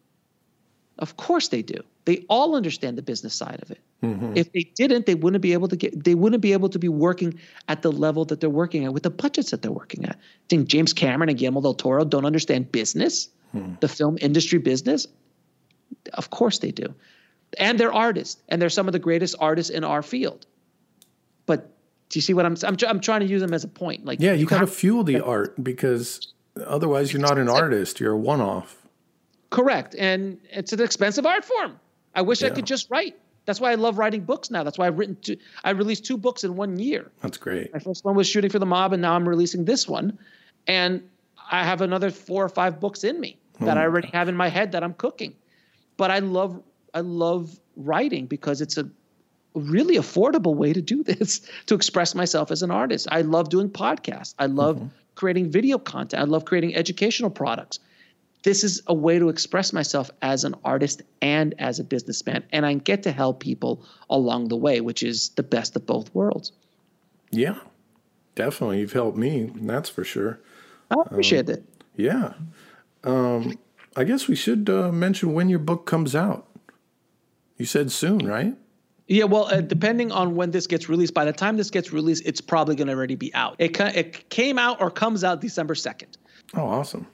[0.99, 1.79] Of course they do.
[2.05, 3.79] They all understand the business side of it.
[4.03, 4.33] Mm-hmm.
[4.35, 6.03] If they didn't, they wouldn't be able to get.
[6.03, 9.03] They wouldn't be able to be working at the level that they're working at with
[9.03, 10.15] the budgets that they're working at.
[10.15, 13.73] I think James Cameron and Guillermo del Toro don't understand business, hmm.
[13.79, 15.07] the film industry business.
[16.13, 16.93] Of course they do,
[17.57, 20.45] and they're artists, and they're some of the greatest artists in our field.
[21.45, 21.71] But
[22.09, 22.55] do you see what I'm?
[22.63, 24.05] I'm, I'm trying to use them as a point.
[24.05, 26.33] Like, yeah, you, you got to fuel the art because
[26.65, 27.99] otherwise you're not an artist.
[27.99, 28.87] You're a one-off.
[29.49, 31.79] Correct, and it's an expensive art form.
[32.15, 32.47] I wish yeah.
[32.47, 33.15] I could just write.
[33.45, 34.63] That's why I love writing books now.
[34.63, 35.37] That's why I've written two.
[35.63, 37.09] I released two books in one year.
[37.21, 37.71] That's great.
[37.71, 40.19] My first one was shooting for the mob, and now I'm releasing this one,
[40.67, 41.01] and
[41.49, 44.27] I have another four or five books in me oh that oh I already have
[44.27, 45.33] in my head that I'm cooking.
[45.97, 46.61] But I love
[46.93, 48.89] I love writing because it's a
[49.53, 53.07] really affordable way to do this to express myself as an artist.
[53.11, 54.35] I love doing podcasts.
[54.39, 54.87] I love mm-hmm.
[55.15, 56.21] creating video content.
[56.21, 57.79] I love creating educational products.
[58.43, 62.43] This is a way to express myself as an artist and as a businessman.
[62.51, 66.13] And I get to help people along the way, which is the best of both
[66.13, 66.51] worlds.
[67.31, 67.57] Yeah,
[68.35, 68.79] definitely.
[68.79, 70.39] You've helped me, that's for sure.
[70.91, 71.63] I appreciate um, it.
[71.95, 72.33] Yeah.
[73.03, 73.57] Um,
[73.97, 76.47] I guess we should uh, mention when your book comes out.
[77.57, 78.55] You said soon, right?
[79.07, 82.21] Yeah, well, uh, depending on when this gets released, by the time this gets released,
[82.23, 83.55] it's probably going to already be out.
[83.57, 86.17] It, it came out or comes out December 2nd.
[86.53, 87.07] Oh, awesome.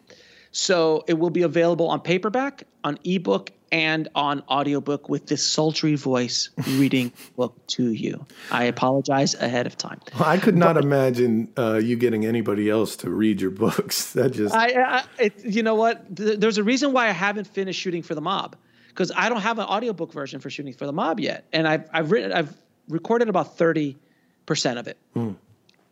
[0.54, 5.96] So it will be available on paperback, on ebook, and on audiobook with this sultry
[5.96, 8.24] voice reading book to you.
[8.52, 10.00] I apologize ahead of time.
[10.14, 14.14] Well, I could not but, imagine uh, you getting anybody else to read your books.
[14.14, 16.06] That just I, I it, you know what?
[16.10, 18.56] There's a reason why I haven't finished shooting for the mob
[18.90, 21.90] because I don't have an audiobook version for shooting for the mob yet, and I've
[21.92, 22.56] I've written I've
[22.88, 23.98] recorded about thirty
[24.46, 25.36] percent of it, mm.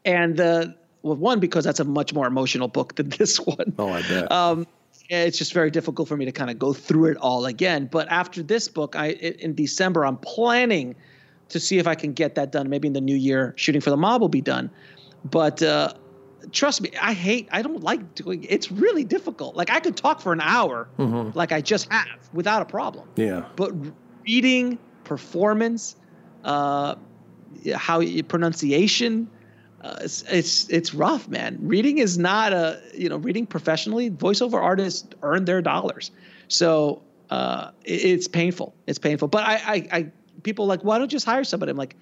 [0.06, 3.74] and the well, one because that's a much more emotional book than this one.
[3.78, 4.32] Oh, I bet.
[4.32, 4.68] Um,
[5.10, 7.88] it's just very difficult for me to kind of go through it all again.
[7.92, 10.96] But after this book, I in December, I'm planning
[11.50, 12.70] to see if I can get that done.
[12.70, 14.70] Maybe in the new year, shooting for the mob will be done.
[15.26, 15.94] But uh,
[16.52, 17.50] trust me, I hate.
[17.52, 18.46] I don't like doing.
[18.48, 19.56] It's really difficult.
[19.56, 21.38] Like I could talk for an hour, mm-hmm.
[21.38, 23.10] like I just have, without a problem.
[23.18, 23.46] Yeah.
[23.58, 23.74] But
[24.26, 25.96] reading, performance,
[26.46, 26.96] uh,
[27.76, 29.30] how pronunciation
[29.82, 31.58] uh, it's, it's it's rough, man.
[31.62, 34.12] Reading is not a you know reading professionally.
[34.12, 36.12] Voiceover artists earn their dollars,
[36.48, 37.02] so
[37.32, 38.76] uh, it, it's painful.
[38.86, 39.28] It's painful.
[39.28, 40.12] But I, I, I
[40.44, 41.72] people like why don't you just hire somebody?
[41.72, 41.96] I'm like,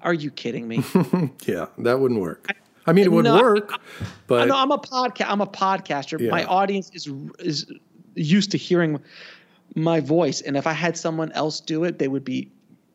[0.00, 0.82] are you kidding me?
[1.46, 2.46] yeah, that wouldn't work.
[2.48, 2.54] I,
[2.86, 5.26] I mean, it would no, work, I, but no, I'm a podcast.
[5.28, 6.18] I'm a podcaster.
[6.18, 6.30] Yeah.
[6.30, 7.06] My audience is
[7.38, 7.70] is
[8.14, 9.02] used to hearing
[9.74, 12.50] my voice, and if I had someone else do it, they would be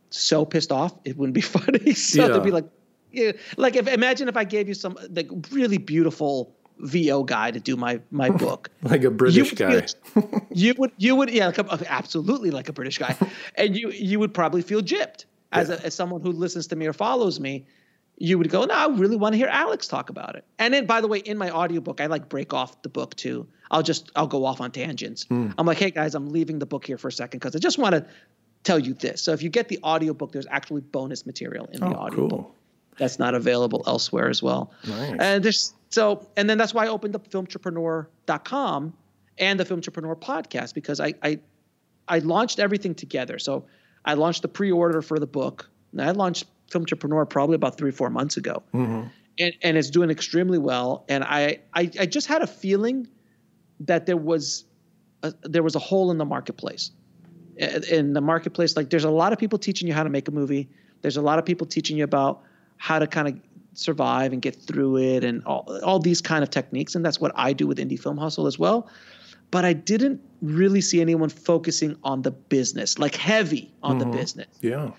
[0.09, 0.95] so pissed off.
[1.05, 1.93] It wouldn't be funny.
[1.93, 2.33] so yeah.
[2.33, 2.65] they'd be like,
[3.11, 7.59] yeah, like if imagine if I gave you some like really beautiful VO guy to
[7.59, 9.81] do my my book, like a British you guy.
[9.81, 13.15] Feel, you would you would yeah, like a, absolutely like a British guy,
[13.55, 15.75] and you you would probably feel gypped as yeah.
[15.75, 17.65] a, as someone who listens to me or follows me.
[18.17, 20.45] You would go, no, I really want to hear Alex talk about it.
[20.59, 23.47] And then, by the way, in my audiobook, I like break off the book too.
[23.71, 25.25] I'll just I'll go off on tangents.
[25.25, 25.55] Mm.
[25.57, 27.79] I'm like, hey guys, I'm leaving the book here for a second because I just
[27.79, 28.05] want to
[28.63, 29.23] tell you this.
[29.23, 32.29] So if you get the audiobook, there's actually bonus material in oh, the audiobook.
[32.29, 32.55] Cool
[32.97, 34.71] that's not available elsewhere as well.
[34.87, 35.15] Nice.
[35.19, 38.93] And there's so and then that's why I opened up filmtrepreneur.com
[39.37, 41.39] and the Filmtrepreneur podcast because I I
[42.07, 43.39] I launched everything together.
[43.39, 43.65] So
[44.05, 45.69] I launched the pre-order for the book.
[45.91, 48.63] And I launched Filmtrepreneur probably about three, four months ago.
[48.73, 49.07] Mm-hmm.
[49.39, 51.05] And, and it's doing extremely well.
[51.07, 53.07] And I, I, I just had a feeling
[53.81, 54.65] that there was
[55.23, 56.91] a, there was a hole in the marketplace.
[57.57, 60.31] In the marketplace, like there's a lot of people teaching you how to make a
[60.31, 60.69] movie.
[61.01, 62.41] There's a lot of people teaching you about
[62.81, 63.39] how to kind of
[63.75, 67.31] survive and get through it and all, all these kind of techniques and that's what
[67.35, 68.89] i do with indie film hustle as well.
[69.51, 74.11] But i didn't really see anyone focusing on the business like heavy on mm-hmm.
[74.11, 74.47] the business.
[74.61, 74.91] Yeah.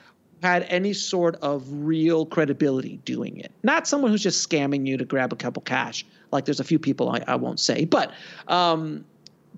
[0.44, 3.52] Had any sort of real credibility doing it.
[3.64, 6.78] Not someone who's just scamming you to grab a couple cash like there's a few
[6.78, 8.12] people i, I won't say but
[8.46, 9.04] um,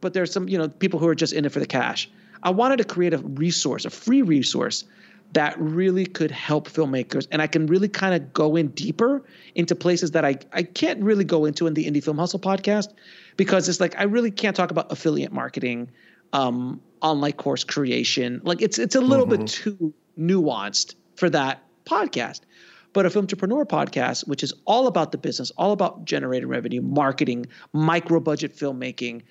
[0.01, 2.11] but there's some you know people who are just in it for the cash.
[2.43, 4.85] I wanted to create a resource a free resource
[5.33, 7.27] that really could help filmmakers.
[7.33, 11.03] And I can really kind of go in deeper into places that I, I can't
[11.03, 12.93] really go into in the Indie Film Hustle podcast
[13.37, 15.91] because it's like I really can't talk about affiliate marketing,
[16.33, 18.41] um, online course creation.
[18.45, 19.43] Like it's it's a little mm-hmm.
[19.43, 22.41] bit too nuanced for that podcast.
[22.93, 27.47] But a Filmtrepreneur podcast, which is all about the business, all about generating revenue, marketing,
[27.73, 29.23] micro budget filmmaking,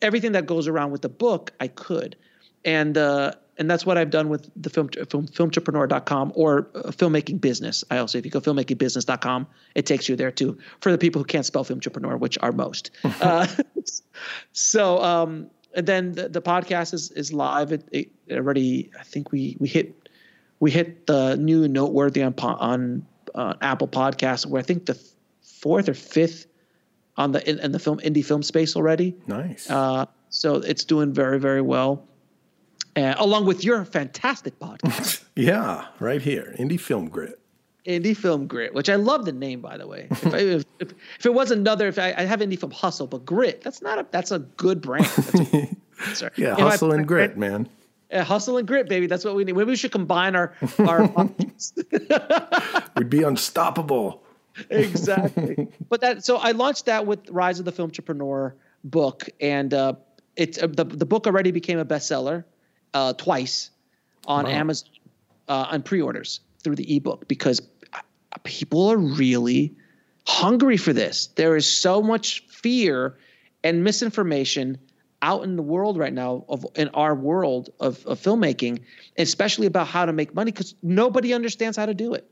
[0.00, 2.16] everything that goes around with the book, I could.
[2.64, 7.40] And uh, and that's what I've done with the film, film filmtrepreneur.com or uh, filmmaking
[7.40, 7.84] business.
[7.90, 11.26] I also, if you go filmmakingbusiness.com, it takes you there too for the people who
[11.26, 12.90] can't spell filmtrepreneur, which are most.
[13.20, 13.46] uh,
[14.52, 17.72] so, um, and then the, the, podcast is, is live.
[17.72, 20.08] It, it, already, I think we, we hit,
[20.60, 24.98] we hit the new noteworthy on, on uh, Apple podcasts where I think the
[25.42, 26.46] fourth or fifth
[27.16, 29.16] on the, in, in the film, indie film space already.
[29.26, 29.70] Nice.
[29.70, 32.04] Uh, so it's doing very, very well
[32.96, 35.24] uh, along with your fantastic podcast.
[35.36, 37.38] yeah, right here, Indie Film Grit.
[37.86, 40.08] Indie Film Grit, which I love the name, by the way.
[40.10, 43.26] If, I, if, if, it was another, if I, I, have Indie Film Hustle, but
[43.26, 45.06] Grit, that's not a that's a good brand.
[45.06, 46.32] A, sorry.
[46.36, 47.68] yeah, Hustle I, and Grit, man.
[48.10, 49.08] Yeah, hustle and grit, baby.
[49.08, 49.56] That's what we need.
[49.56, 51.10] Maybe we should combine our our.
[52.96, 54.22] We'd be unstoppable.
[54.70, 55.66] exactly.
[55.88, 58.52] but that so I launched that with Rise of the Filmtrepreneur
[58.84, 59.94] book, and uh,
[60.36, 62.44] it's uh, the the book already became a bestseller
[62.94, 63.70] uh, twice
[64.26, 64.50] on wow.
[64.50, 64.88] Amazon
[65.48, 67.60] uh, on pre-orders through the ebook because
[68.44, 69.74] people are really
[70.26, 71.28] hungry for this.
[71.36, 73.18] There is so much fear
[73.62, 74.78] and misinformation
[75.22, 78.80] out in the world right now of in our world of, of filmmaking,
[79.18, 82.28] especially about how to make money because nobody understands how to do it.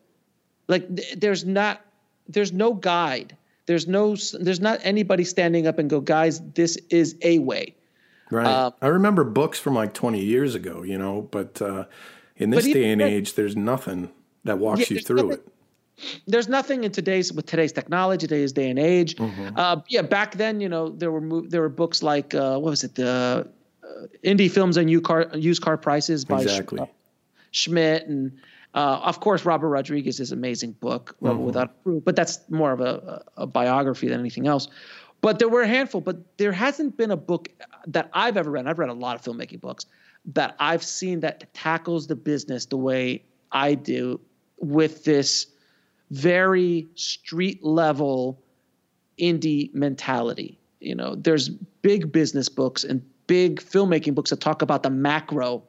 [0.69, 1.81] Like th- there's not
[2.29, 3.37] there's no guide.
[3.67, 7.75] There's no there's not anybody standing up and go, guys, this is a way.
[8.33, 8.47] Right.
[8.47, 11.85] Uh, I remember books from like 20 years ago, you know, but uh,
[12.37, 14.11] in this day and age, there's nothing
[14.45, 16.23] that walks yeah, you through nothing, it.
[16.27, 19.17] there's nothing in today's with today's technology, today's day and age.
[19.17, 19.51] Mm-hmm.
[19.55, 22.85] Uh, yeah, back then, you know, there were there were books like uh, what was
[22.85, 23.47] it, the
[23.85, 26.79] uh, indie films and used car used car prices by exactly.
[26.79, 26.87] Sch- uh,
[27.51, 28.33] Schmidt, and
[28.73, 31.45] uh, of course Robert Rodriguez's amazing book mm-hmm.
[31.45, 32.03] Without Proof.
[32.03, 34.69] But that's more of a, a biography than anything else.
[35.23, 37.49] But there were a handful, but there hasn't been a book
[37.87, 38.67] that I've ever read.
[38.67, 39.87] I've read a lot of filmmaking books
[40.35, 44.21] that I've seen that tackles the business the way I do
[44.59, 45.47] with this
[46.11, 48.43] very street level
[49.19, 50.59] indie mentality.
[50.81, 55.63] You know, there's big business books and big filmmaking books that talk about the macro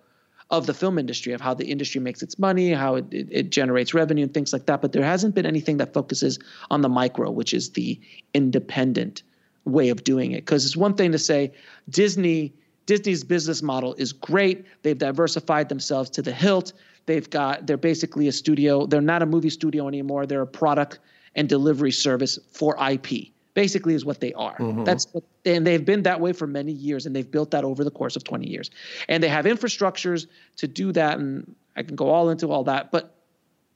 [0.49, 3.49] of the film industry, of how the industry makes its money, how it, it, it,
[3.49, 4.81] generates revenue, and things like that.
[4.81, 6.39] But there hasn't been anything that focuses
[6.69, 7.99] on the micro, which is the
[8.33, 9.23] independent
[9.65, 10.41] way of doing it.
[10.41, 11.51] Because it's one thing to say
[11.89, 12.53] Disney
[12.85, 14.65] Disney's business model is great.
[14.81, 16.73] They've diversified themselves to the hilt.
[17.05, 18.85] They've got they're basically a studio.
[18.85, 20.25] They're not a movie studio anymore.
[20.25, 20.99] They're a product
[21.35, 23.29] and delivery service for IP.
[23.53, 24.57] Basically, is what they are.
[24.57, 24.83] Mm-hmm.
[24.83, 27.83] That's what, and they've been that way for many years, and they've built that over
[27.83, 28.71] the course of 20 years.
[29.07, 30.25] And they have infrastructures
[30.57, 32.91] to do that, and I can go all into all that.
[32.91, 33.15] But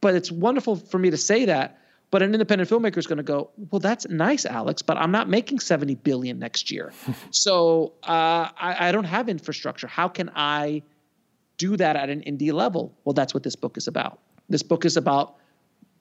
[0.02, 1.80] but it's wonderful for me to say that.
[2.10, 5.28] But an independent filmmaker is going to go, well, that's nice, Alex, but I'm not
[5.28, 6.94] making 70 billion next year.
[7.32, 9.88] so uh, I, I don't have infrastructure.
[9.88, 10.84] How can I
[11.58, 12.98] do that at an indie level.
[13.04, 14.20] Well, that's what this book is about.
[14.50, 15.36] This book is about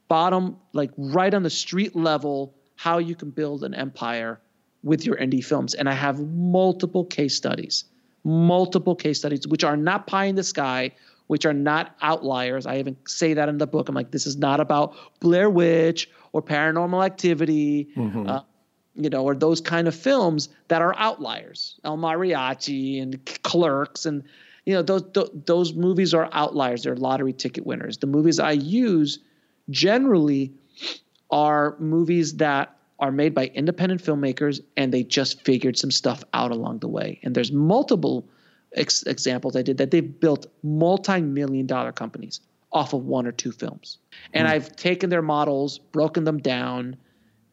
[0.09, 4.40] bottom, like right on the street level, how you can build an empire
[4.82, 5.74] with your indie films.
[5.74, 7.84] And I have multiple case studies,
[8.22, 10.92] multiple case studies, which are not pie in the sky,
[11.27, 12.66] which are not outliers.
[12.66, 13.89] I even say that in the book.
[13.89, 17.89] I'm like, this is not about Blair Witch or paranormal activity.
[17.97, 18.29] Mm-hmm.
[18.29, 18.41] Uh,
[18.95, 24.22] you know, or those kind of films that are outliers, El Mariachi and Clerks and
[24.66, 25.05] you know those
[25.47, 29.18] those movies are outliers they're lottery ticket winners the movies i use
[29.70, 30.53] generally
[31.31, 36.51] are movies that are made by independent filmmakers and they just figured some stuff out
[36.51, 38.29] along the way and there's multiple
[38.75, 42.41] ex- examples i did that they've built multi-million dollar companies
[42.73, 43.99] off of one or two films
[44.33, 44.51] and mm.
[44.51, 46.97] i've taken their models broken them down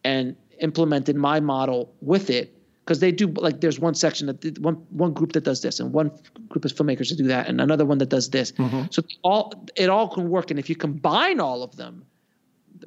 [0.04, 2.54] and implemented my model with it
[2.84, 5.92] because they do like there's one section that one one group that does this and
[5.92, 6.10] one
[6.48, 8.82] group of filmmakers that do that and another one that does this mm-hmm.
[8.90, 12.04] so all it all can work and if you combine all of them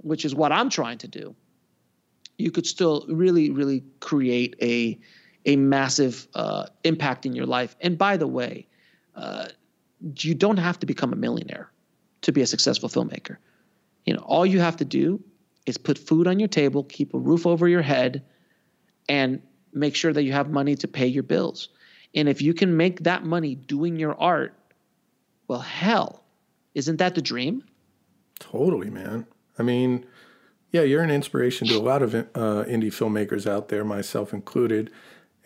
[0.01, 1.35] which is what i'm trying to do
[2.37, 4.97] you could still really really create a
[5.45, 8.67] a massive uh, impact in your life and by the way
[9.15, 9.47] uh,
[10.17, 11.71] you don't have to become a millionaire
[12.21, 13.37] to be a successful filmmaker
[14.05, 15.21] you know all you have to do
[15.65, 18.23] is put food on your table keep a roof over your head
[19.09, 19.41] and
[19.73, 21.69] make sure that you have money to pay your bills.
[22.15, 24.53] And if you can make that money doing your art,
[25.47, 26.23] well, hell,
[26.73, 27.63] isn't that the dream?
[28.39, 29.25] Totally, man.
[29.57, 30.05] I mean,
[30.71, 32.25] yeah, you're an inspiration to a lot of uh,
[32.65, 34.91] indie filmmakers out there, myself included.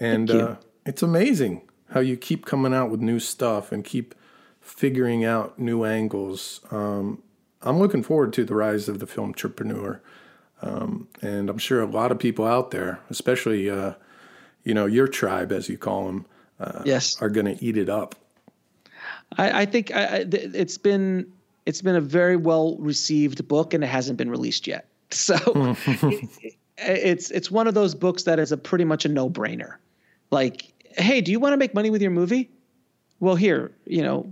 [0.01, 4.15] And uh, it's amazing how you keep coming out with new stuff and keep
[4.59, 6.61] figuring out new angles.
[6.71, 7.21] Um,
[7.61, 9.99] I'm looking forward to the rise of the Filmtrepreneur.
[10.61, 13.93] Um, and I'm sure a lot of people out there, especially uh,
[14.63, 16.25] you know, your tribe, as you call them,
[16.59, 18.15] uh, yes, are going to eat it up.
[19.37, 21.31] I, I think I, it's been
[21.65, 24.87] it's been a very well received book, and it hasn't been released yet.
[25.13, 25.35] So
[25.85, 29.75] it, it's it's one of those books that is a pretty much a no brainer.
[30.31, 32.49] Like, hey, do you want to make money with your movie?
[33.19, 34.31] Well, here, you know,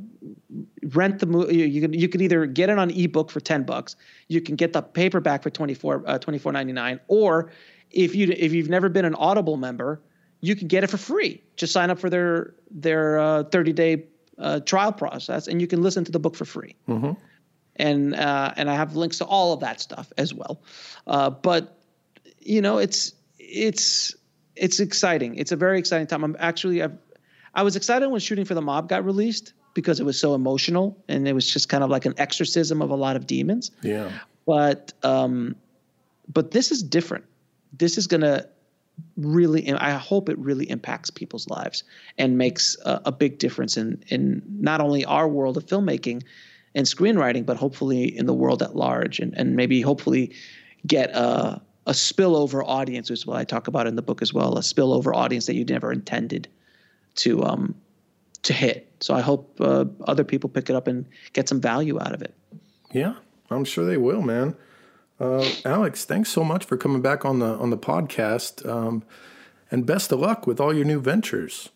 [0.93, 1.57] rent the movie.
[1.57, 3.95] You, you can you can either get it on ebook for ten bucks,
[4.27, 7.51] you can get the paperback for 24 uh, 24.99, or
[7.91, 10.01] if you if you've never been an Audible member,
[10.41, 11.41] you can get it for free.
[11.55, 14.05] Just sign up for their their uh, 30 day
[14.37, 16.75] uh, trial process, and you can listen to the book for free.
[16.87, 17.11] Mm-hmm.
[17.75, 20.61] And uh, and I have links to all of that stuff as well.
[21.07, 21.77] Uh, but
[22.39, 24.15] you know, it's it's
[24.59, 25.35] it's exciting.
[25.35, 26.23] It's a very exciting time.
[26.23, 26.97] I'm actually I've,
[27.55, 30.97] I was excited when Shooting for the Mob got released because it was so emotional
[31.07, 33.71] and it was just kind of like an exorcism of a lot of demons.
[33.81, 34.11] Yeah.
[34.45, 35.55] But um,
[36.31, 37.25] but this is different.
[37.77, 38.47] This is gonna
[39.15, 41.85] really i hope it really impacts people's lives
[42.17, 46.21] and makes a, a, big difference in in not only our world of filmmaking
[46.75, 50.33] and screenwriting but hopefully in the world at large and, and maybe hopefully
[50.85, 54.33] get a, a spillover audience which is what i talk about in the book as
[54.33, 56.47] well a spillover audience that you never intended
[57.15, 57.75] to um
[58.43, 61.99] to hit so i hope uh, other people pick it up and get some value
[61.99, 62.33] out of it
[62.91, 63.15] yeah
[63.49, 64.55] i'm sure they will man
[65.19, 69.03] uh, Alex, thanks so much for coming back on the on the podcast, um,
[69.69, 71.69] and best of luck with all your new ventures.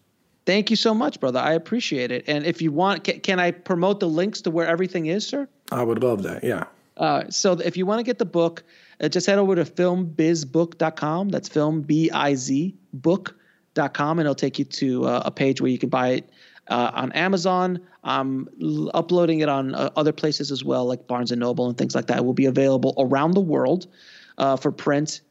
[0.46, 1.40] Thank you so much, brother.
[1.40, 2.26] I appreciate it.
[2.28, 5.48] And if you want, can, can I promote the links to where everything is, sir?
[5.72, 6.44] I would love that.
[6.44, 6.66] Yeah.
[6.98, 8.64] Uh, so if you want to get the book,
[9.02, 11.30] uh, just head over to filmbizbook.com.
[11.30, 15.72] That's film b i z book.com, and it'll take you to uh, a page where
[15.72, 16.30] you can buy it
[16.68, 17.80] uh, on Amazon.
[18.04, 21.78] I'm l- uploading it on uh, other places as well, like Barnes and Noble and
[21.78, 22.18] things like that.
[22.18, 23.88] It will be available around the world
[24.38, 25.22] uh, for print,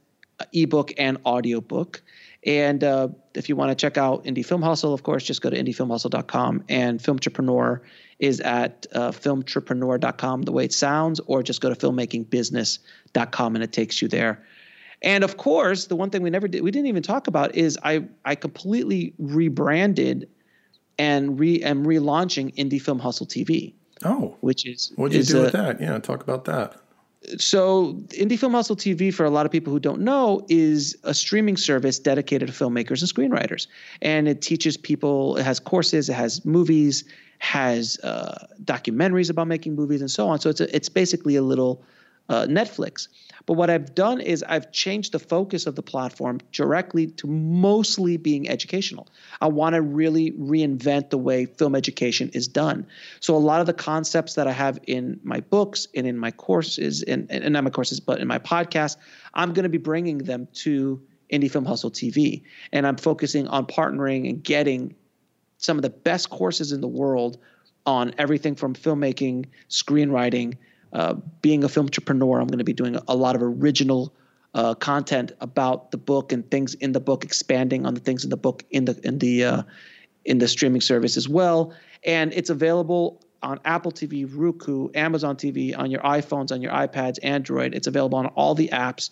[0.52, 2.02] ebook, and audiobook.
[2.44, 5.50] And uh, if you want to check out Indie Film Hustle, of course, just go
[5.50, 6.64] to indiefilmhustle.com.
[6.68, 7.80] And Filmtrepreneur
[8.18, 13.72] is at uh, filmtrepreneur.com, the way it sounds, or just go to filmmakingbusiness.com and it
[13.72, 14.44] takes you there.
[15.02, 17.78] And of course, the one thing we never did, we didn't even talk about is
[17.82, 20.28] I I completely rebranded
[20.98, 23.74] and re am relaunching Indie Film Hustle TV,
[24.04, 25.80] Oh, which is what'd you do a- with that?
[25.80, 26.76] Yeah, talk about that.
[27.38, 31.14] So indie film hustle tv for a lot of people who don't know is a
[31.14, 33.66] streaming service dedicated to filmmakers and screenwriters.
[34.00, 37.04] And it teaches people it has courses it has movies
[37.38, 40.38] has uh, documentaries about making movies and so on.
[40.38, 41.82] So it's a, it's basically a little
[42.28, 43.08] uh, netflix.
[43.46, 48.16] But what i've done is i've changed the focus of the platform directly to mostly
[48.16, 49.08] being educational.
[49.40, 52.86] I want to really reinvent the way film education is done.
[53.20, 56.30] So a lot of the concepts that i have in my books and in my
[56.30, 58.96] courses and, and not my courses but in my podcast
[59.34, 62.42] i'm going to be bringing them to indie film hustle tv
[62.72, 64.94] and i'm focusing on partnering and getting
[65.62, 67.38] some of the best courses in the world
[67.86, 70.56] on everything from filmmaking, screenwriting,
[70.92, 72.40] uh, being a film entrepreneur.
[72.40, 74.12] I'm going to be doing a lot of original
[74.54, 78.30] uh, content about the book and things in the book, expanding on the things in
[78.30, 79.62] the book in the in the uh,
[80.24, 81.74] in the streaming service as well.
[82.04, 87.18] And it's available on Apple TV, Roku, Amazon TV, on your iPhones, on your iPads,
[87.22, 87.74] Android.
[87.74, 89.10] It's available on all the apps.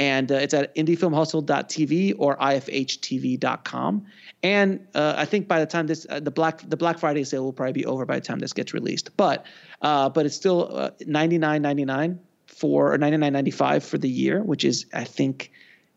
[0.00, 4.06] And uh, it's at indiefilmhustle.tv or ifhtv.com.
[4.42, 7.44] And uh, I think by the time this, uh, the Black the Black Friday sale
[7.44, 9.14] will probably be over by the time this gets released.
[9.18, 9.44] But
[9.82, 13.84] uh, but it's still uh, ninety nine ninety nine for or ninety nine ninety five
[13.84, 15.52] for the year, which is I think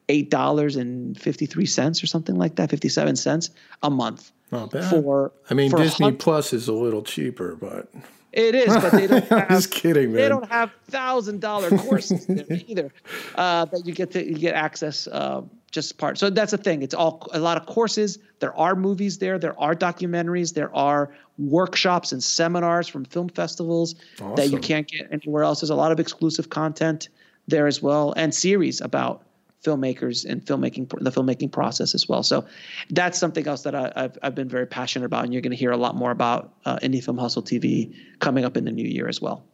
[0.10, 3.52] eight dollars and fifty three cents or something like that, fifty seven cents
[3.82, 4.34] a month.
[4.52, 4.90] Not bad.
[4.90, 7.88] For I mean, for Disney Plus is a little cheaper, but
[8.34, 10.16] it is, but they don't have just kidding, man.
[10.16, 12.28] they don't have thousand dollar courses
[12.68, 12.92] either
[13.36, 15.42] uh, that you get to you get access uh,
[15.72, 16.18] just part.
[16.18, 16.82] So that's the thing.
[16.82, 18.20] It's all a lot of courses.
[18.40, 19.38] There are movies there.
[19.40, 20.54] There are documentaries.
[20.54, 23.96] There are workshops and seminars from film festivals
[24.36, 25.62] that you can't get anywhere else.
[25.62, 27.10] There's a lot of exclusive content
[27.48, 29.24] there as well and series about
[29.64, 32.46] filmmakers and filmmaking the filmmaking process as well so
[32.90, 35.58] that's something else that I, I've, I've been very passionate about and you're going to
[35.58, 38.88] hear a lot more about uh, indie film hustle tv coming up in the new
[38.88, 39.46] year as well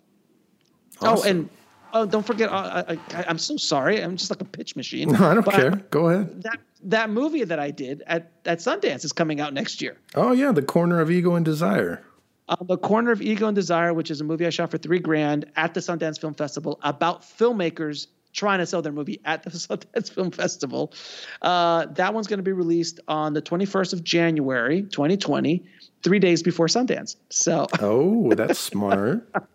[1.02, 1.50] Oh, and
[1.94, 2.52] oh, don't forget.
[2.52, 4.02] I, I, I'm so sorry.
[4.02, 5.10] I'm just like a pitch machine.
[5.10, 5.72] No, I don't But care.
[5.92, 6.44] Go ahead.
[6.44, 9.98] That that movie that I did at at Sundance is coming out next year.
[10.16, 12.04] Oh yeah, the corner of ego and desire.
[12.50, 14.98] Uh, the Corner of Ego and Desire, which is a movie I shot for three
[14.98, 19.50] grand at the Sundance Film Festival about filmmakers trying to sell their movie at the
[19.52, 20.94] Sundance Film Festival.
[21.42, 25.64] Uh, that one's going to be released on the 21st of January, 2020,
[26.04, 27.16] three days before Sundance.
[27.30, 27.68] So.
[27.82, 29.28] Oh, that's smart.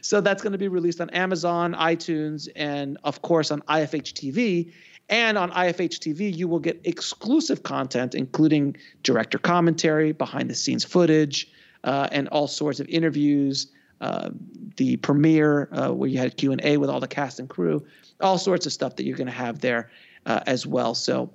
[0.00, 4.72] So that's going to be released on Amazon, iTunes, and of course on IFH TV.
[5.08, 10.82] And on IFH TV, you will get exclusive content, including director commentary, behind the scenes
[10.82, 11.48] footage,
[11.84, 13.68] uh, and all sorts of interviews.
[14.00, 14.30] Uh,
[14.76, 17.84] the premiere uh, where you had Q and A with all the cast and crew,
[18.20, 19.90] all sorts of stuff that you're going to have there
[20.26, 20.94] uh, as well.
[20.94, 21.30] So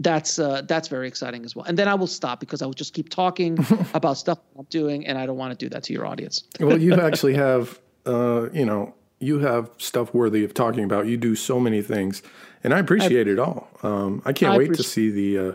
[0.00, 1.64] that's uh, that's very exciting as well.
[1.64, 3.58] And then I will stop because I will just keep talking
[3.94, 6.44] about stuff I'm doing, and I don't want to do that to your audience.
[6.60, 11.06] well, you actually have, uh, you know, you have stuff worthy of talking about.
[11.06, 12.22] You do so many things,
[12.62, 13.68] and I appreciate it all.
[13.82, 15.52] Um, I can't I wait to see the uh,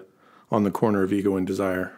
[0.52, 1.94] on the corner of ego and desire.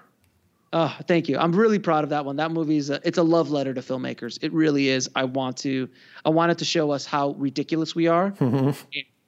[0.73, 1.37] Oh, thank you.
[1.37, 2.37] I'm really proud of that one.
[2.37, 4.39] That movie is a, it's a love letter to filmmakers.
[4.41, 5.09] It really is.
[5.15, 5.89] I want to
[6.23, 8.33] I wanted to show us how ridiculous we are.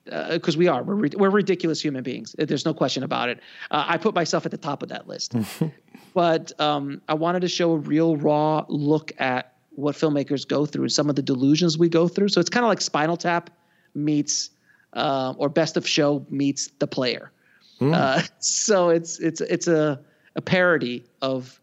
[0.04, 2.36] Because we are, we're, we're ridiculous human beings.
[2.36, 3.40] There's no question about it.
[3.70, 5.34] Uh, I put myself at the top of that list.
[6.14, 10.90] but um, I wanted to show a real, raw look at what filmmakers go through,
[10.90, 12.28] some of the delusions we go through.
[12.28, 13.48] So it's kind of like Spinal Tap
[13.94, 14.50] meets,
[14.92, 17.32] uh, or Best of Show meets The Player.
[17.80, 20.00] Uh, so it's it's it's a
[20.36, 21.60] a parody of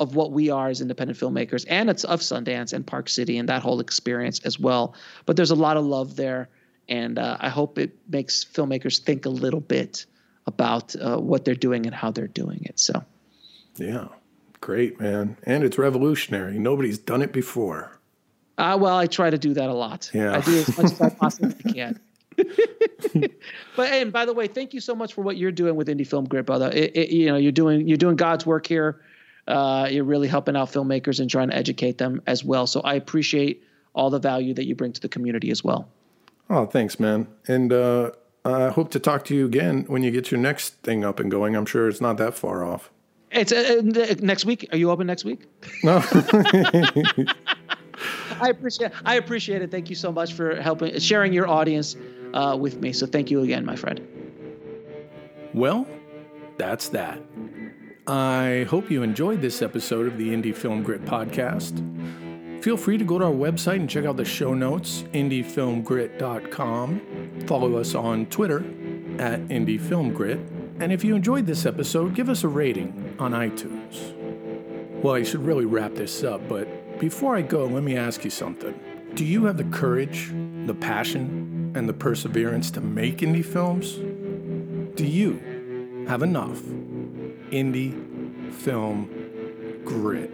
[0.00, 3.48] of what we are as independent filmmakers, and it's of Sundance and Park City and
[3.48, 4.94] that whole experience as well.
[5.26, 6.48] But there's a lot of love there,
[6.88, 10.06] and uh, I hope it makes filmmakers think a little bit
[10.46, 12.78] about uh, what they're doing and how they're doing it.
[12.78, 13.04] So
[13.76, 14.08] Yeah,
[14.60, 16.58] great man, and it's revolutionary.
[16.58, 17.98] Nobody's done it before.
[18.56, 20.10] Uh, well, I try to do that a lot.
[20.12, 20.36] Yeah.
[20.36, 22.00] I do as much as I possibly can.
[23.76, 26.06] but and by the way, thank you so much for what you're doing with Indie
[26.06, 26.70] Film Grit, brother.
[26.72, 29.00] It, it, you know, you're doing you're doing God's work here.
[29.46, 32.66] Uh, you're really helping out filmmakers and trying to educate them as well.
[32.66, 35.88] So I appreciate all the value that you bring to the community as well.
[36.50, 37.26] Oh, thanks, man.
[37.46, 38.12] And uh,
[38.44, 41.30] I hope to talk to you again when you get your next thing up and
[41.30, 41.56] going.
[41.56, 42.90] I'm sure it's not that far off.
[43.30, 44.68] It's uh, uh next week.
[44.72, 45.46] Are you open next week?
[45.82, 45.98] No.
[48.40, 48.92] I appreciate.
[49.04, 49.70] I appreciate it.
[49.70, 51.96] Thank you so much for helping sharing your audience
[52.34, 52.92] uh, with me.
[52.92, 54.00] So thank you again, my friend.
[55.54, 55.86] Well,
[56.56, 57.20] that's that.
[58.06, 61.84] I hope you enjoyed this episode of the Indie Film Grit podcast.
[62.62, 67.44] Feel free to go to our website and check out the show notes, indiefilmgrit.com.
[67.46, 68.58] Follow us on Twitter
[69.18, 70.44] at indiefilmgrit.
[70.80, 74.14] And if you enjoyed this episode, give us a rating on iTunes.
[75.02, 78.30] Well, I should really wrap this up, but before I go, let me ask you
[78.30, 78.78] something.
[79.14, 80.32] Do you have the courage,
[80.66, 83.94] the passion, and the perseverance to make indie films?
[84.96, 86.60] Do you have enough
[87.50, 89.08] indie film
[89.84, 90.30] grit?